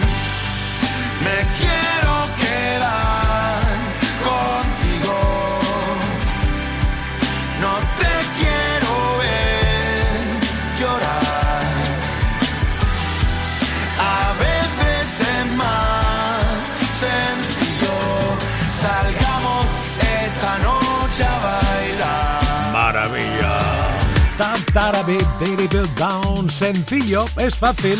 Tan, 25.11 25.19
tarabi, 25.39 25.67
tiribi, 25.67 25.89
down. 25.97 26.49
Sencillo, 26.49 27.25
es 27.37 27.55
fácil. 27.55 27.99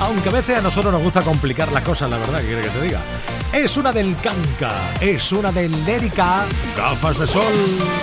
Aunque 0.00 0.28
a 0.28 0.32
veces 0.32 0.58
a 0.58 0.62
nosotros 0.62 0.92
nos 0.92 1.02
gusta 1.02 1.22
complicar 1.22 1.72
las 1.72 1.82
cosas, 1.82 2.10
la 2.10 2.18
verdad, 2.18 2.40
que 2.40 2.46
quiere 2.46 2.62
que 2.62 2.68
te 2.70 2.82
diga. 2.82 3.00
Es 3.52 3.76
una 3.76 3.92
del 3.92 4.16
canca, 4.16 4.72
es 5.00 5.32
una 5.32 5.50
del 5.52 5.84
Lérica, 5.84 6.44
gafas 6.76 7.18
de 7.18 7.26
sol. 7.26 7.42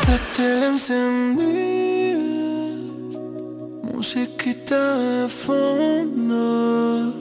La 0.07 0.17
tele 0.35 0.67
encendida, 0.67 2.19
musiquita 3.93 4.97
de 4.97 5.29
fondo, 5.29 7.13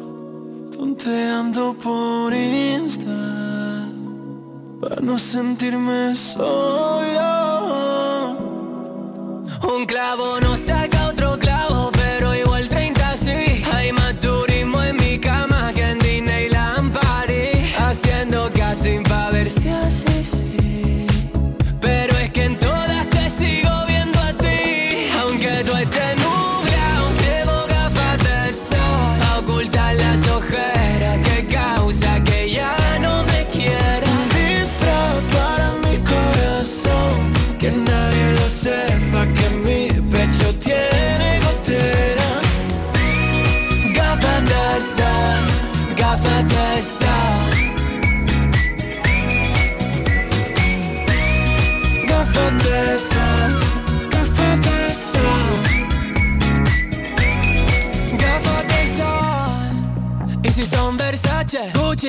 tonteando 0.76 1.74
por 1.74 2.34
Insta, 2.34 3.86
para 4.80 5.00
no 5.00 5.18
sentirme 5.18 6.16
solo. 6.16 7.46
Un 9.62 9.86
clavo 9.86 10.40
no 10.40 10.58
saca 10.58 10.95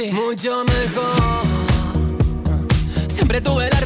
Mucho 0.05 0.63
mejor. 0.63 1.43
Siempre 3.09 3.41
tuve 3.41 3.67
las 3.69 3.76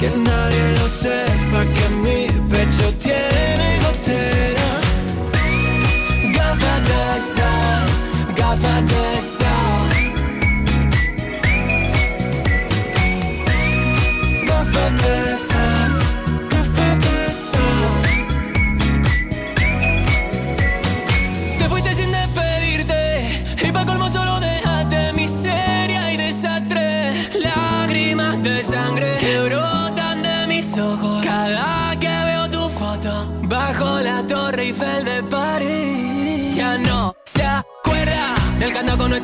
que 0.00 0.08
nadie 0.08 0.64
lo 0.78 0.88
sepa 0.88 1.69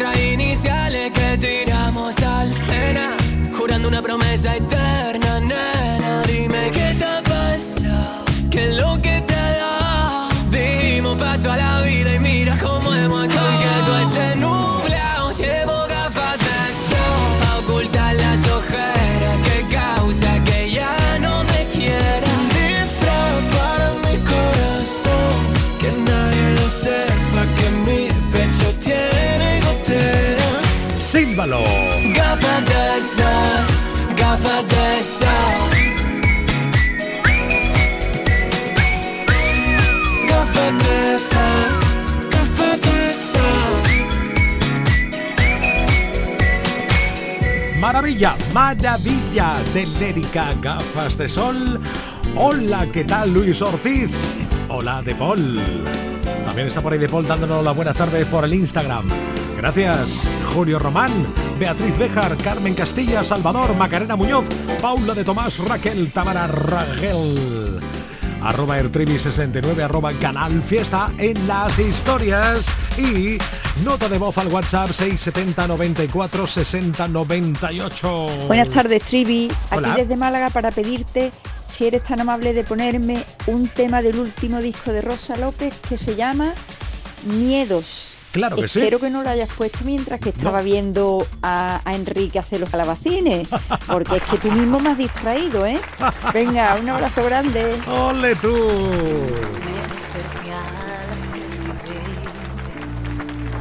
nuestras 0.07 0.33
iniciales 0.33 1.13
que 1.13 1.39
tiramos 1.39 2.17
al 2.23 2.53
cena, 2.53 3.17
jurando 3.57 3.89
una 3.89 4.03
promesa 4.03 4.57
eterna, 4.57 5.41
Maravilla, 47.87 48.37
maravilla 48.53 49.63
de 49.73 49.87
Lérica 49.87 50.53
Gafas 50.61 51.17
de 51.17 51.29
Sol. 51.29 51.81
Hola, 52.35 52.87
¿qué 52.93 53.05
tal 53.05 53.33
Luis 53.33 53.63
Ortiz? 53.63 54.11
Hola, 54.69 55.03
De 55.03 55.15
Paul. 55.15 55.61
También 56.45 56.67
está 56.67 56.81
por 56.81 56.93
ahí 56.93 56.99
De 56.99 57.09
dándonos 57.29 57.63
las 57.63 57.77
buenas 57.77 57.97
tardes 57.97 58.27
por 58.27 58.45
el 58.45 58.55
Instagram. 58.55 59.07
Gracias, 59.57 60.29
Julio 60.53 60.79
Román, 60.79 61.11
Beatriz 61.59 61.97
Béjar, 61.97 62.37
Carmen 62.37 62.75
Castilla, 62.75 63.25
Salvador, 63.25 63.75
Macarena 63.75 64.15
Muñoz, 64.15 64.45
Paula 64.81 65.15
de 65.15 65.25
Tomás, 65.25 65.59
Raquel, 65.59 66.13
Tamara 66.13 66.47
Ragel. 66.47 67.81
Arroba 68.43 68.79
Ertrivi69, 68.79 69.83
arroba 69.83 70.13
Canal 70.21 70.63
Fiesta 70.63 71.11
en 71.19 71.49
las 71.49 71.79
historias 71.79 72.67
y 72.99 73.39
nota 73.83 74.09
de 74.09 74.19
voz 74.19 74.37
al 74.37 74.49
WhatsApp 74.49 74.91
670 74.91 75.67
94 75.67 76.47
60 76.47 77.09
98. 77.09 78.27
Buenas 78.47 78.69
tardes, 78.69 79.03
Trivi. 79.05 79.49
Aquí 79.71 79.79
Hola. 79.79 79.95
desde 79.97 80.17
Málaga 80.17 80.51
para 80.51 80.71
pedirte 80.71 81.33
si 81.71 81.87
eres 81.87 82.05
tan 82.05 82.21
amable 82.21 82.53
de 82.53 82.65
ponerme 82.65 83.25
un 83.47 83.67
tema 83.67 84.03
del 84.03 84.19
último 84.19 84.61
disco 84.61 84.93
de 84.93 85.01
Rosa 85.01 85.37
López 85.37 85.75
que 85.89 85.97
se 85.97 86.17
llama 86.17 86.53
Miedos. 87.25 88.16
Claro 88.37 88.57
que 88.57 88.69
sí. 88.69 88.81
Espero 88.81 88.99
que 89.01 89.09
no 89.09 89.23
lo 89.23 89.31
hayas 89.31 89.51
puesto 89.51 89.79
mientras 89.85 90.21
que 90.21 90.29
estaba 90.29 90.61
viendo 90.61 91.27
a, 91.43 91.81
a 91.85 91.95
Enrique 91.95 92.39
hacer 92.39 92.61
los 92.61 92.69
calabacines, 92.69 93.49
porque 93.87 94.17
es 94.17 94.25
que 94.25 94.37
tú 94.37 94.51
mismo 94.53 94.79
me 94.79 94.91
has 94.91 94.99
distraído, 94.99 95.65
¿eh? 95.65 95.81
Venga, 96.35 96.77
un 96.81 96.89
abrazo 96.91 97.25
grande. 97.25 97.77
¡Ole 97.89 98.37
tú! 98.37 98.55
Y 98.55 98.61
veinte, 99.65 100.21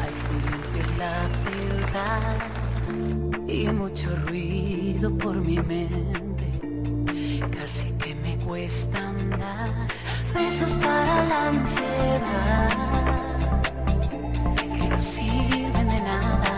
hay 0.02 0.14
silencio 0.14 0.84
en 0.84 0.90
la 1.00 1.30
ciudad 1.46 2.36
y 3.48 3.68
mucho 3.72 4.10
ruido 4.28 5.18
por 5.18 5.36
mi 5.36 5.58
mente, 5.58 6.48
casi 7.58 7.92
que 7.94 8.14
me 8.16 8.38
cuesta 8.40 9.00
andar, 9.00 9.88
besos 10.34 10.72
para 10.72 11.26
la 11.28 11.48
ansiedad, 11.48 12.72
no 14.96 15.02
sirven 15.02 15.90
de 15.90 16.00
nada, 16.00 16.54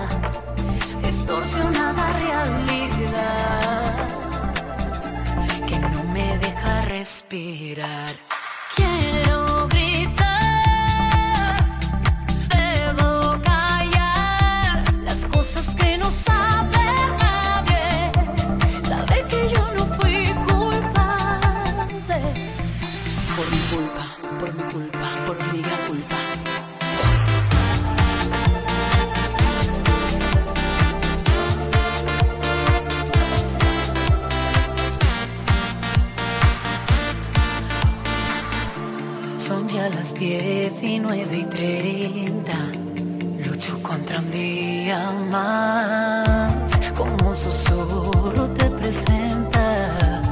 distorsionada 1.02 2.14
realidad, 2.14 3.94
que 5.68 5.80
no 5.80 6.04
me 6.04 6.38
deja 6.38 6.82
respirar. 6.82 8.37
19 40.20 41.38
y 41.38 41.44
30 41.44 42.54
lucho 43.46 43.80
contra 43.84 44.18
un 44.20 44.32
día 44.32 45.12
más. 45.30 46.72
Como 46.96 47.30
un 47.30 47.38
susurro 47.38 48.50
te 48.50 48.68
presentas, 48.72 50.28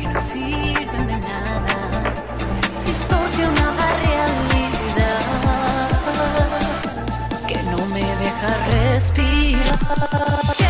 que 0.00 0.08
no 0.08 0.20
sirven 0.20 1.06
de 1.06 1.18
nada. 1.18 2.02
Distorsionada 2.84 3.86
realidad 4.02 5.20
que 7.46 7.62
no 7.70 7.86
me 7.86 8.00
deja 8.00 8.48
respirar. 8.72 10.61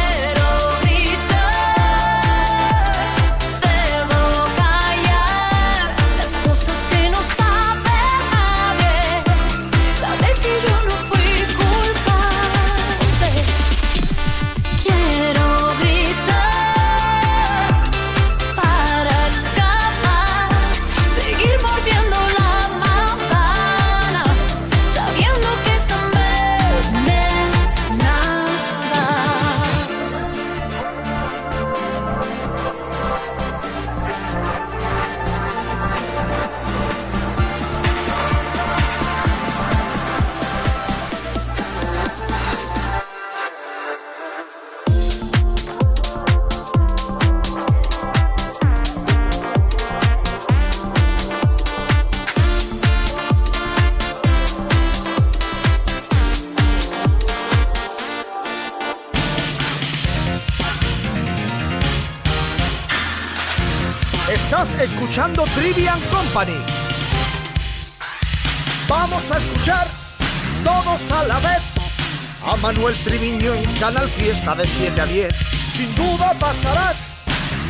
Triviño 73.23 73.55
en 73.55 73.73
Canal 73.75 74.09
Fiesta 74.09 74.53
de 74.57 74.66
7 74.66 75.01
a 75.01 75.07
10. 75.07 75.33
Sin 75.70 75.95
duda 75.95 76.35
pasarás, 76.41 77.14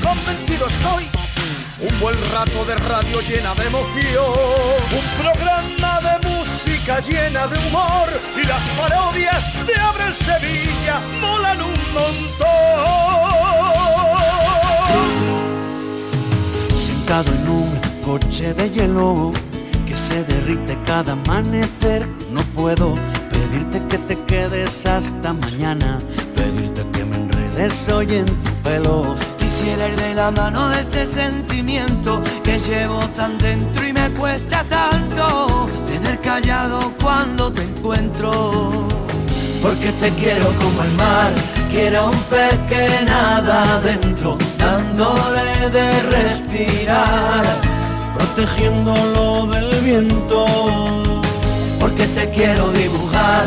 convencido 0.03 0.67
estoy, 0.67 1.05
un 1.79 2.01
buen 2.01 2.17
rato 2.33 2.65
de 2.65 2.75
radio 2.75 3.21
llena 3.21 3.55
de 3.57 3.67
emoción. 3.67 4.33
Un 4.99 5.23
programa 5.23 6.01
de 6.01 6.27
música 6.27 7.01
llena 7.01 7.47
de 7.49 7.59
humor 7.67 8.09
y 8.35 8.47
las 8.47 8.63
parodias 8.79 9.67
de 9.67 9.75
Abre 9.75 10.11
Sevilla 10.15 10.99
molan 11.21 11.61
un 11.61 11.93
montón. 11.93 12.49
Sentado 16.79 17.31
en 17.31 17.49
un 17.51 17.79
coche 18.03 18.55
de 18.55 18.71
hielo 18.71 19.33
que 19.87 19.99
se 19.99 20.25
derrite 20.25 20.79
cada 20.87 21.13
amanecer, 21.13 22.09
no 22.31 22.41
puedo 22.55 22.97
quedes 24.43 24.85
hasta 24.87 25.33
mañana, 25.33 26.01
pedirte 26.35 26.85
que 26.93 27.05
me 27.05 27.17
enredes 27.17 27.89
hoy 27.89 28.09
en 28.17 28.27
tu 28.27 28.51
pelo. 28.65 29.15
Quisiera 29.39 29.89
ir 29.89 29.97
de 29.97 30.15
la 30.15 30.33
mano 30.33 30.69
de 30.71 30.81
este 30.81 31.07
sentimiento 31.07 32.21
que 32.43 32.59
llevo 32.59 32.99
tan 33.19 33.39
dentro 33.39 33.87
y 33.87 33.93
me 33.93 34.11
cuesta 34.15 34.65
tanto 34.65 35.69
tener 35.87 36.19
callado 36.21 36.93
cuando 37.01 37.53
te 37.53 37.63
encuentro. 37.63 38.89
Porque 39.63 39.93
te 40.01 40.11
quiero 40.21 40.47
como 40.63 40.83
el 40.83 40.93
mar, 41.05 41.31
quiero 41.71 42.11
un 42.11 42.21
pez 42.33 42.59
que 42.69 43.05
nada 43.05 43.77
adentro, 43.77 44.39
dándole 44.59 45.71
de 45.71 46.03
respirar, 46.17 47.45
protegiéndolo 48.17 49.47
del 49.53 49.81
viento. 49.83 50.47
Porque 51.79 52.07
te 52.09 52.29
quiero 52.31 52.73
dibujar 52.73 53.47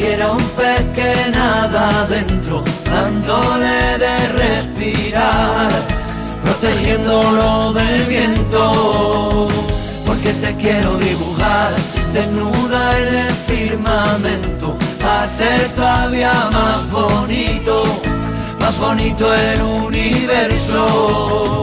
quiero 0.00 0.32
un 0.32 0.44
pez 0.56 0.82
que 0.94 1.30
nada 1.30 2.04
adentro, 2.04 2.64
dándole 2.84 3.98
de 4.04 4.16
respirar, 4.42 5.70
protegiéndolo 6.42 7.74
del 7.74 8.02
viento. 8.06 9.48
Porque 10.06 10.32
te 10.32 10.56
quiero 10.56 10.96
dibujar 10.96 11.72
desnuda 12.14 12.98
en 12.98 13.08
el 13.26 13.32
firmamento, 13.50 14.76
hacer 15.04 15.68
todavía 15.76 16.48
más 16.50 16.90
bonito, 16.90 17.84
más 18.58 18.78
bonito 18.78 19.34
el 19.34 19.60
universo. 19.62 21.62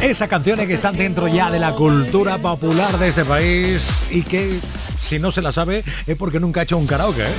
Esas 0.00 0.28
canciones 0.28 0.66
que 0.66 0.74
están 0.74 0.96
dentro 0.96 1.28
ya 1.28 1.50
de 1.50 1.58
la 1.58 1.72
cultura 1.72 2.38
popular 2.38 2.98
de 2.98 3.08
este 3.08 3.24
país 3.24 4.06
y 4.10 4.22
que 4.22 4.58
si 4.98 5.18
no 5.18 5.30
se 5.30 5.42
la 5.42 5.52
sabe 5.52 5.84
es 6.06 6.16
porque 6.16 6.40
nunca 6.40 6.60
ha 6.60 6.62
hecho 6.62 6.78
un 6.78 6.86
karaoke. 6.86 7.24
¿eh? 7.24 7.34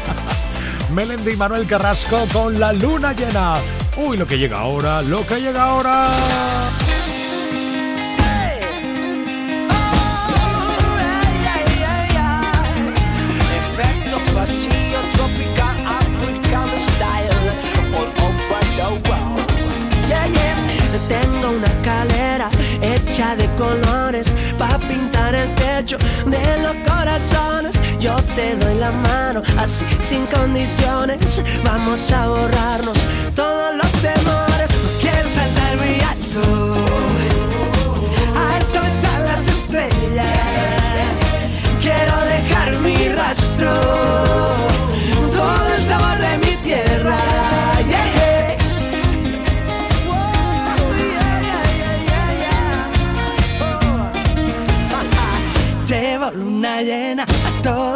Melendi 0.94 1.32
y 1.32 1.36
Manuel 1.36 1.66
Carrasco 1.66 2.26
con 2.32 2.58
la 2.58 2.72
luna 2.72 3.12
llena. 3.12 3.56
Uy, 3.96 4.16
lo 4.16 4.26
que 4.26 4.38
llega 4.38 4.60
ahora, 4.60 5.02
lo 5.02 5.26
que 5.26 5.40
llega 5.40 5.62
ahora. 5.62 6.08
Pintar 24.80 25.34
el 25.34 25.54
techo 25.54 25.98
de 26.26 26.58
los 26.62 26.74
corazones. 26.88 27.72
Yo 28.00 28.16
te 28.34 28.56
doy 28.56 28.74
la 28.76 28.90
mano, 28.90 29.42
así 29.58 29.84
sin 30.02 30.26
condiciones. 30.26 31.18
Vamos 31.64 32.10
a 32.12 32.28
borrarnos 32.28 32.98
todos 33.34 33.74
los 33.76 33.92
temores. 34.00 34.70
No 34.70 34.88
quiero 35.00 35.28
saltar 35.34 35.76
muy 35.76 36.00
alto. 36.00 36.40
A 38.36 39.16
a 39.16 39.18
las 39.20 39.48
estrellas. 39.48 40.26
Quiero 41.80 42.16
dejar 42.26 42.72
mi 42.80 43.08
rastro. 43.08 44.69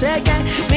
second 0.00 0.69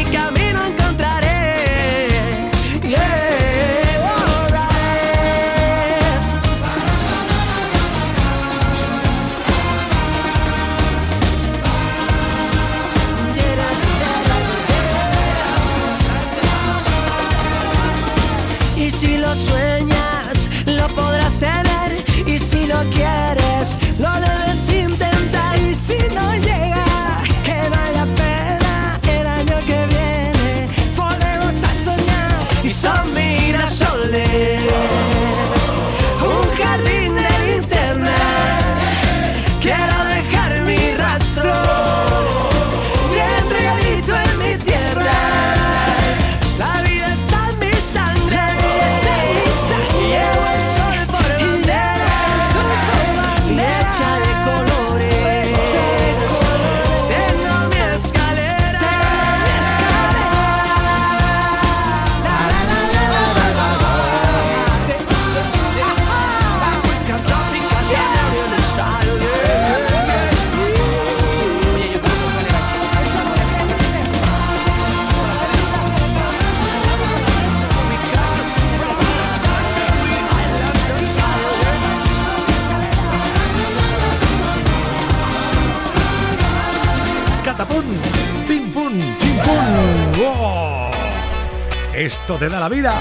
Te 92.28 92.48
da 92.48 92.60
la 92.60 92.70
vida. 92.70 92.96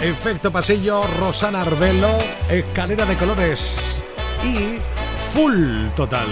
Efecto 0.00 0.52
pasillo, 0.52 1.02
Rosana 1.18 1.62
Arbelo, 1.62 2.16
escalera 2.48 3.04
de 3.04 3.16
colores 3.16 3.74
y 4.44 4.78
full 5.32 5.88
total. 5.96 6.28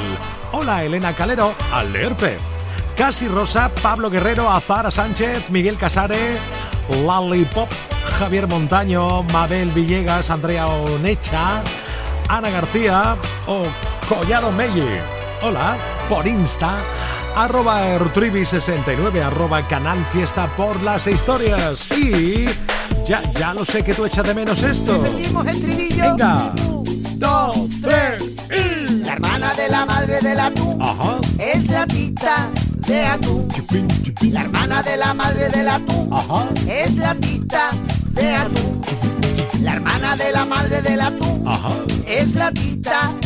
Hola 0.53 0.85
Elena 0.85 1.13
Calero, 1.13 1.55
al. 1.73 1.93
Casi 2.97 3.27
Rosa, 3.27 3.69
Pablo 3.83 4.11
Guerrero, 4.11 4.49
Azara 4.49 4.93
Sánchez, 4.93 5.51
Miguel 5.51 5.77
Casare, 5.77 6.39
Lollipop, 7.05 7.69
Javier 8.19 8.47
Montaño, 8.47 9.25
Mabel 9.25 9.71
Villegas, 9.71 10.31
Andrea 10.31 10.69
Onecha, 10.69 11.63
Ana 12.29 12.49
García 12.51 13.17
o 13.49 13.65
Collado 14.09 14.53
Melle. 14.53 15.01
Hola, 15.43 15.77
por 16.09 16.27
Insta, 16.27 16.85
arroba 17.37 17.87
Ertrivi69, 17.97 19.23
arroba 19.23 19.67
Canal 19.69 20.05
Fiesta 20.07 20.51
por 20.57 20.83
las 20.83 21.07
historias. 21.07 21.87
Y 21.93 22.47
ya, 23.07 23.23
ya 23.39 23.55
lo 23.55 23.65
sé 23.65 23.85
que 23.85 23.95
tú 23.95 24.05
echas 24.07 24.27
de 24.27 24.35
menos 24.35 24.63
esto. 24.63 25.01
Venga. 25.03 26.53
dos, 27.17 27.57
tres 27.83 28.23
y... 28.51 29.05
La 29.05 29.13
hermana 29.13 29.55
de 29.55 29.69
la 29.69 29.87
madre 29.87 30.21
del 30.21 30.41
atún 30.41 30.83
Ajá. 30.83 31.19
es 31.39 31.69
la 31.69 31.87
tita 31.87 32.51
de 32.89 33.05
atún. 33.05 33.49
La 34.23 34.41
hermana 34.43 34.83
de 34.83 34.97
la 34.97 35.15
madre 35.15 35.49
del 35.51 35.69
atún 35.69 36.13
Ajá. 36.13 36.49
es 36.67 36.97
la 36.97 37.15
tita 37.15 37.71
de 38.13 38.35
atún. 38.35 38.83
La 39.63 39.75
hermana 39.75 40.17
de 40.17 40.33
la 40.33 40.45
madre 40.45 40.83
del 40.83 41.01
atún 41.01 41.45
Ajá. 41.47 41.71
es 42.07 42.35
la 42.35 42.51
tita 42.51 43.13
de 43.21 43.26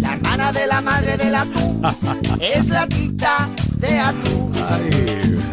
La 0.00 0.14
hermana 0.14 0.50
de 0.50 0.66
la 0.66 0.80
madre 0.80 1.16
del 1.16 1.32
atún 1.32 1.80
es 2.40 2.66
la 2.66 2.88
tita 2.88 3.48
de 3.76 3.98
atún. 4.00 4.50
Ay, 4.68 4.90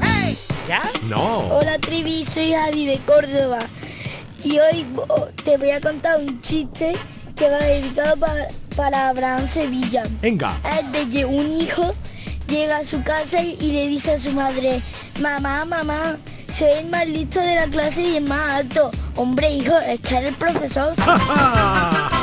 ¡Hey! 0.01 0.37
¿Ya? 0.67 0.81
no. 1.03 1.41
Hola 1.49 1.77
Trivi, 1.77 2.25
soy 2.25 2.53
Javi 2.53 2.87
de 2.87 2.97
Córdoba 3.05 3.59
y 4.43 4.57
hoy 4.57 4.87
te 5.43 5.55
voy 5.57 5.69
a 5.69 5.81
contar 5.81 6.19
un 6.19 6.41
chiste 6.41 6.95
que 7.35 7.47
va 7.47 7.59
dedicado 7.59 8.17
para, 8.17 8.47
para 8.75 9.09
Abraham 9.09 9.47
Sevilla. 9.47 10.05
Venga. 10.19 10.59
Es 10.79 10.91
de 10.91 11.07
que 11.07 11.25
un 11.25 11.61
hijo 11.61 11.93
llega 12.47 12.77
a 12.77 12.83
su 12.83 13.03
casa 13.03 13.39
y, 13.39 13.55
y 13.61 13.71
le 13.73 13.87
dice 13.87 14.13
a 14.13 14.17
su 14.17 14.31
madre, 14.31 14.81
mamá, 15.21 15.63
mamá, 15.65 16.17
soy 16.47 16.69
el 16.79 16.87
más 16.87 17.07
listo 17.07 17.39
de 17.39 17.53
la 17.53 17.67
clase 17.67 18.01
y 18.01 18.15
el 18.15 18.23
más 18.23 18.49
alto. 18.49 18.89
Hombre, 19.15 19.51
hijo, 19.51 19.77
es 19.77 19.99
que 19.99 20.17
eres 20.17 20.29
el 20.29 20.35
profesor. 20.37 20.95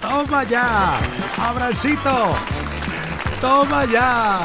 Toma 0.00 0.44
ya, 0.44 0.98
Abrancito. 1.38 2.36
Toma 3.40 3.84
ya. 3.84 4.40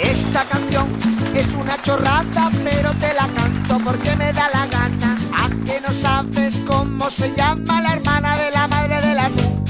Esta 0.00 0.44
canción 0.44 0.86
es 1.34 1.48
una 1.54 1.76
chorrada, 1.82 2.50
pero 2.62 2.92
te 2.94 3.14
la 3.14 3.26
canto 3.28 3.78
porque 3.84 4.14
me 4.16 4.32
da 4.32 4.48
la 4.50 4.66
gana. 4.66 5.16
¿A 5.34 5.48
que 5.64 5.80
no 5.80 5.92
sabes 5.92 6.58
cómo 6.66 7.10
se 7.10 7.34
llama 7.34 7.80
la 7.80 7.94
hermana 7.94 8.36
de 8.36 8.50
la 8.50 8.68
madre 8.68 9.00
del 9.00 9.18
atún? 9.18 9.64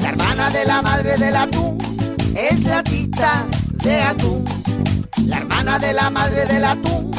La 0.00 0.08
hermana 0.10 0.50
de 0.50 0.64
la 0.64 0.82
madre 0.82 1.16
del 1.16 1.36
atún 1.36 1.78
es 2.34 2.64
la 2.64 2.82
tita 2.82 3.44
de 3.84 4.02
atún. 4.02 4.44
La 5.26 5.38
hermana 5.38 5.78
de 5.78 5.92
la 5.92 6.10
madre 6.10 6.46
del 6.46 6.64
atún 6.64 7.10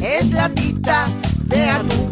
es 0.00 0.30
la 0.30 0.48
tita 0.48 1.06
de 1.46 1.68
atún. 1.70 2.11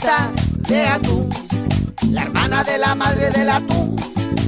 de 0.00 0.86
atún. 0.86 1.28
La 2.12 2.22
hermana 2.22 2.62
de 2.62 2.78
la 2.78 2.94
madre 2.94 3.30
del 3.30 3.50
atún 3.50 3.96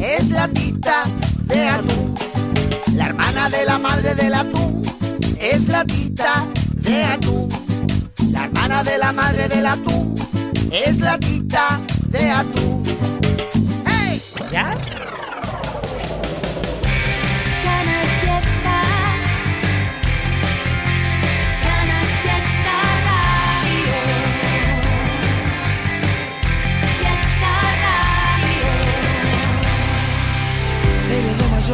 es 0.01 0.30
la 0.30 0.46
tita 0.46 1.03
de 1.46 1.68
atún. 1.68 2.14
La 2.94 3.07
hermana 3.07 3.51
de 3.51 3.64
la 3.64 3.78
madre 3.78 4.14
del 4.14 4.34
atún 4.34 4.82
es 5.40 5.66
la 5.66 5.84
tita 5.84 6.46
de 6.76 7.03
atún. 7.03 7.48
La 8.30 8.44
hermana 8.44 8.84
de 8.84 8.98
la 8.98 9.12
madre 9.12 9.48
del 9.48 9.66
atún 9.66 10.14
es 10.70 11.01
la 11.01 11.18
tita 11.18 11.80
de 12.09 12.30
atún. 12.30 12.82
¡Hey! 13.86 14.22
¿Ya? 14.53 14.76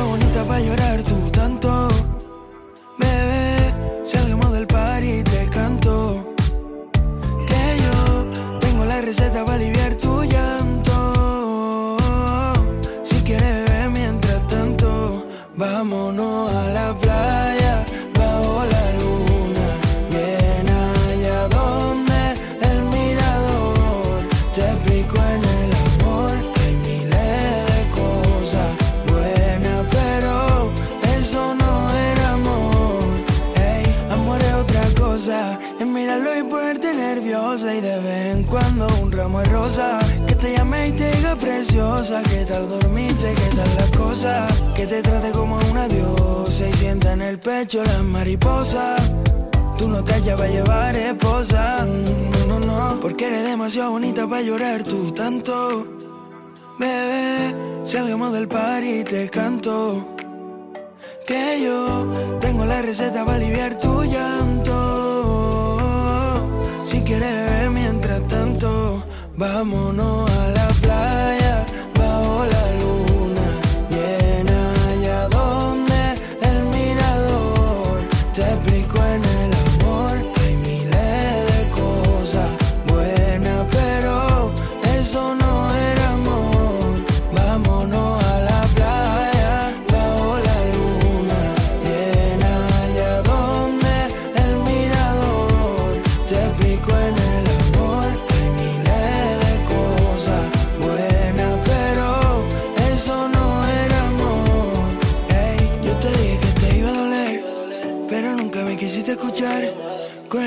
Bonita 0.05 0.45
para 0.45 0.61
llorar 0.61 1.03
tú 1.03 1.31
tanto. 1.31 1.89
Bebé, 2.99 3.75
salgamos 4.05 4.53
del 4.53 4.67
party 4.67 5.11
y 5.21 5.23
te 5.23 5.49
canto. 5.49 6.35
Que 7.47 7.79
yo 7.85 8.27
tengo 8.61 8.85
la 8.85 9.01
receta 9.01 9.45
para 9.45 9.57
aliviar 9.57 9.95
tu 9.95 10.23
llanto. 10.25 11.97
Si 13.05 13.17
quieres 13.23 13.65
beber 13.65 13.91
mientras 13.91 14.47
tanto, 14.49 15.25
vámonos 15.57 16.55
a 16.55 16.69
la 16.69 16.99
playa. 16.99 17.85
Bajo 18.15 18.65
la 18.65 18.93
luna 19.01 19.67
llena 20.11 20.93
allá 21.11 21.49
donde 21.49 22.35
el 22.63 22.83
mirador 22.95 24.29
te 24.55 24.63
explico 24.63 25.17
rosa. 39.33 39.99
Que 40.27 40.35
te 40.35 40.57
llame 40.57 40.89
y 40.89 40.93
te 40.93 41.11
diga 41.17 41.37
preciosa. 41.37 42.23
¿Qué 42.23 42.45
tal 42.45 42.69
dormiste? 42.69 43.35
¿Qué 43.35 43.57
tal 43.57 43.75
las 43.77 43.91
cosas? 43.97 44.63
Que 44.75 44.87
te 44.87 45.03
trate 45.03 45.31
como 45.33 45.59
una 45.71 45.89
diosa 45.89 46.69
y 46.69 46.73
sienta 46.75 47.13
en 47.13 47.23
el 47.23 47.39
pecho 47.39 47.83
las 47.85 48.03
mariposas. 48.03 49.01
Tú 49.79 49.89
no 49.89 50.03
te 50.05 50.15
hallas 50.15 50.37
para 50.37 50.51
llevar 50.51 50.97
esposa. 50.97 51.87
Mm, 51.87 52.49
No, 52.49 52.61
no. 52.61 53.01
Porque 53.01 53.27
eres 53.27 53.45
demasiado 53.45 53.91
bonita 53.93 54.27
para 54.29 54.43
llorar 54.43 54.83
tú 54.85 55.11
tanto. 55.13 55.87
Bebé, 56.79 57.55
salgamos 57.85 58.33
del 58.33 58.49
party 58.49 59.01
y 59.01 59.05
te 59.05 59.29
canto. 59.29 60.07
Que 61.27 61.61
yo 61.65 62.07
tengo 62.41 62.65
la 62.65 62.83
receta 62.83 63.25
para 63.25 63.37
aliviar 63.39 63.79
tu 63.79 64.05
llanto. 64.05 64.73
Si 66.85 67.01
quieres 67.01 67.46
vámonos 69.37 70.26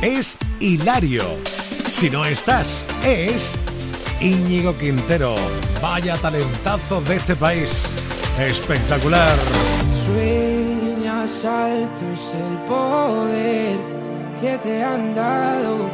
Es 0.00 0.38
Hilario. 0.58 1.22
Si 1.90 2.08
no 2.08 2.24
estás, 2.24 2.86
es 3.04 3.52
Íñigo 4.18 4.74
Quintero. 4.78 5.34
Vaya 5.82 6.16
talentazo 6.16 7.02
de 7.02 7.16
este 7.16 7.36
país. 7.36 7.84
Espectacular. 8.38 9.36
Sueñas 10.06 11.44
alto 11.44 12.04
es 12.14 12.22
el 12.32 12.56
poder 12.66 13.76
que 14.40 14.56
te 14.62 14.82
han 14.82 15.14
dado 15.14 15.90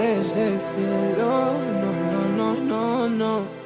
desde 0.00 0.48
el 0.48 0.58
cielo. 0.58 1.52
No, 1.80 1.92
no, 2.36 2.54
no, 2.66 3.08
no, 3.08 3.08
no. 3.08 3.58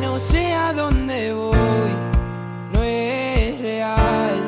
No 0.00 0.20
sé 0.20 0.52
a 0.52 0.72
dónde 0.72 1.32
voy, 1.32 1.90
no 2.72 2.82
es 2.84 3.60
real. 3.60 4.40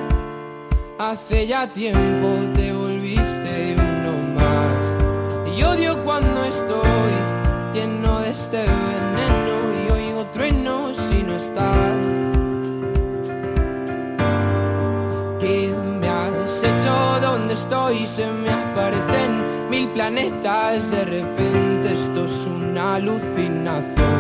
Hace 0.99 1.47
ya 1.49 1.73
tiempo 1.73 2.58
este 8.49 8.63
veneno 8.63 9.57
y 9.77 9.91
oigo 9.93 10.25
truenos 10.33 10.97
si 10.97 11.23
no 11.23 11.37
estás. 11.37 11.93
¿Qué 15.39 15.75
me 16.01 16.09
has 16.09 16.65
hecho? 16.65 17.21
¿Dónde 17.21 17.53
estoy? 17.53 18.07
Se 18.07 18.27
me 18.27 18.49
aparecen 18.49 19.69
mil 19.69 19.89
planetas. 19.91 20.91
De 20.91 21.05
repente 21.05 21.93
esto 21.93 22.25
es 22.25 22.47
una 22.47 22.95
alucinación. 22.95 24.17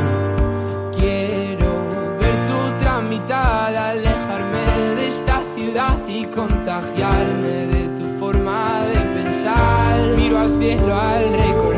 Quiero 0.98 1.72
ver 2.20 2.36
tu 2.48 2.84
tramitada, 2.84 3.90
alejarme 3.92 4.94
de 4.96 5.08
esta 5.08 5.40
ciudad 5.56 5.96
y 6.06 6.26
contagiarme 6.26 7.66
de 7.74 7.88
tu 7.98 8.04
forma 8.18 8.82
de 8.92 9.00
pensar. 9.22 10.16
Miro 10.18 10.38
al 10.38 10.50
cielo 10.58 10.94
al 10.94 11.32
recordar, 11.32 11.77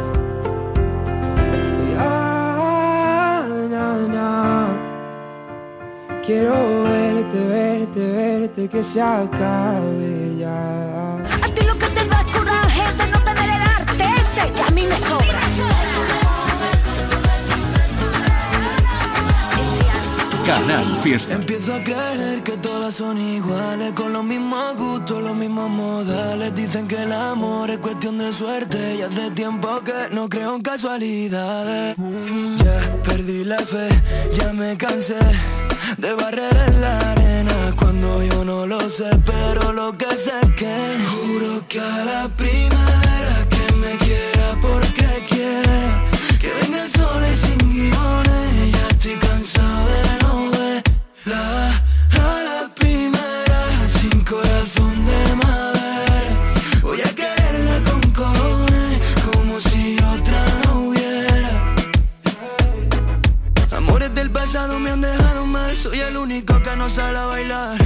Quiero 6.25 6.83
verte, 6.83 7.39
verte, 7.47 7.99
verte, 7.99 8.69
que 8.69 8.83
se 8.83 9.01
acabe 9.01 10.37
ya. 10.37 11.15
A 11.17 11.47
ti 11.53 11.65
lo 11.65 11.75
que 11.79 11.87
te 11.87 12.05
da 12.05 12.23
coraje 12.31 12.83
de 12.95 13.07
no 13.11 13.19
tener 13.23 13.49
el 13.49 13.61
arte 13.61 14.03
ese 14.21 14.51
que 14.51 14.61
a 14.61 14.69
mí 14.69 14.85
me 14.85 14.97
sobra. 14.97 15.39
Canal 20.45 20.99
Fiesta. 21.01 21.33
Empiezo 21.33 21.73
a 21.73 21.83
creer 21.83 22.43
que 22.43 22.57
todas 22.57 22.93
son 22.93 23.17
iguales, 23.17 23.93
con 23.93 24.13
los 24.13 24.23
mismos 24.23 24.75
gustos, 24.75 25.23
los 25.23 25.35
mismos 25.35 25.69
modales. 25.71 26.53
Dicen 26.53 26.87
que 26.87 27.01
el 27.01 27.13
amor 27.13 27.71
es 27.71 27.79
cuestión 27.79 28.19
de 28.19 28.31
suerte 28.31 28.95
y 28.95 29.01
hace 29.01 29.31
tiempo 29.31 29.81
que 29.83 30.13
no 30.13 30.29
creo 30.29 30.55
en 30.55 30.61
casualidades. 30.61 31.95
Ya 32.57 33.01
perdí 33.03 33.43
la 33.43 33.57
fe, 33.57 33.89
ya 34.33 34.53
me 34.53 34.77
cansé 34.77 35.15
de 35.97 36.13
barrer 36.13 36.55
en 36.67 36.81
la 36.81 36.97
arena 37.11 37.75
cuando 37.77 38.23
yo 38.23 38.45
no 38.45 38.65
lo 38.65 38.79
sé, 38.89 39.09
pero 39.25 39.73
lo 39.73 39.97
que 39.97 40.05
sé 40.17 40.31
es 40.41 40.49
que 40.55 40.97
juro 41.09 41.67
que 41.67 41.79
a 41.79 42.05
la 42.05 42.29
primera 42.37 43.47
que 43.49 43.75
me 43.75 43.97
quiera 43.97 44.57
porque 44.61 45.25
quiera, 45.29 46.03
que 46.39 46.51
venga 46.61 46.87
sola 46.87 47.27
y 47.29 47.35
sin 47.35 47.57
guiones, 47.73 48.71
ya 48.71 48.87
estoy 48.89 49.15
cansado 49.17 49.87
de 49.87 50.23
no 50.23 50.51
verla 50.51 51.70
único 66.31 66.61
que 66.63 66.75
no 66.77 66.89
sale 66.89 67.17
a 67.17 67.25
bailar. 67.25 67.77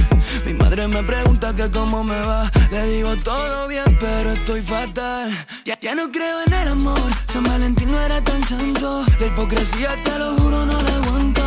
Mi 0.44 0.52
madre 0.54 0.86
me 0.86 1.02
pregunta 1.02 1.54
que 1.54 1.68
cómo 1.68 2.04
me 2.04 2.20
va, 2.20 2.50
le 2.70 2.82
digo 2.92 3.16
todo 3.16 3.66
bien, 3.66 3.96
pero 3.98 4.30
estoy 4.32 4.62
fatal. 4.62 5.30
Ya, 5.64 5.76
ya 5.80 5.94
no 5.94 6.12
creo 6.12 6.36
en 6.46 6.52
el 6.52 6.68
amor, 6.68 7.10
San 7.26 7.42
Valentín 7.42 7.90
no 7.90 8.00
era 8.00 8.22
tan 8.22 8.44
santo. 8.44 9.04
La 9.18 9.26
hipocresía, 9.26 9.90
te 10.04 10.18
lo 10.18 10.34
juro, 10.36 10.64
no 10.64 10.80
la 10.80 10.94
aguanto. 10.96 11.42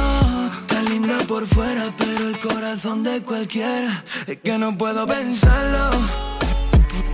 Tan 0.67 0.85
linda 0.85 1.17
por 1.27 1.45
fuera, 1.47 1.85
pero 1.97 2.27
el 2.27 2.37
corazón 2.39 3.03
de 3.03 3.21
cualquiera 3.21 4.03
es 4.27 4.37
que 4.37 4.57
no 4.57 4.77
puedo 4.77 5.07
pensarlo. 5.07 5.89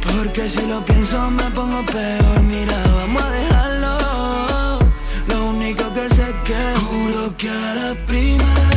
Porque 0.01 0.49
si 0.49 0.65
lo 0.65 0.83
pienso 0.83 1.29
me 1.29 1.47
pongo 1.51 1.85
peor. 1.85 2.41
Mira, 2.41 2.77
vamos 2.95 3.21
a 3.21 3.29
dejarlo. 3.29 4.79
Lo 5.27 5.45
único 5.49 5.93
que 5.93 6.09
sé 6.15 6.23
es 6.23 6.35
que 6.47 6.61
juro 6.85 7.37
que 7.37 7.49
a 7.49 7.75
la 7.75 8.05
primera 8.07 8.74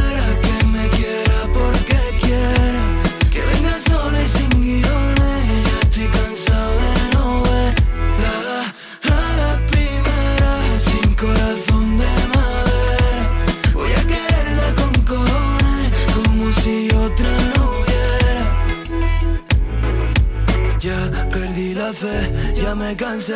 ya 22.55 22.75
me 22.75 22.95
cansé 22.97 23.33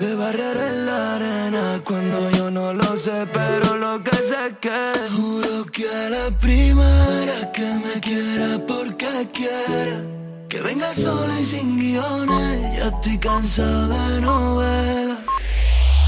de 0.00 0.14
barrer 0.16 0.56
en 0.56 0.86
la 0.86 1.14
arena 1.14 1.80
cuando 1.84 2.28
yo 2.32 2.50
no 2.50 2.74
lo 2.74 2.96
sé, 2.96 3.28
pero 3.32 3.76
lo 3.76 4.02
que 4.02 4.16
sé 4.16 4.48
es 4.48 4.54
que 4.60 4.92
juro 5.14 5.64
que 5.66 5.88
a 5.88 6.10
la 6.10 6.30
primera 6.36 7.52
que 7.52 7.62
me 7.62 8.00
quiera 8.00 8.58
porque 8.66 9.28
quiera. 9.32 10.02
Que 10.48 10.60
venga 10.62 10.92
sola 10.94 11.38
y 11.38 11.44
sin 11.44 11.78
guiones, 11.78 12.76
ya 12.76 12.88
estoy 12.88 13.18
cansado 13.18 13.88
de 13.88 14.20
novela. 14.20 15.18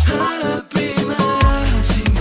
A 0.09 0.45
la 0.45 0.69
primera 0.69 1.02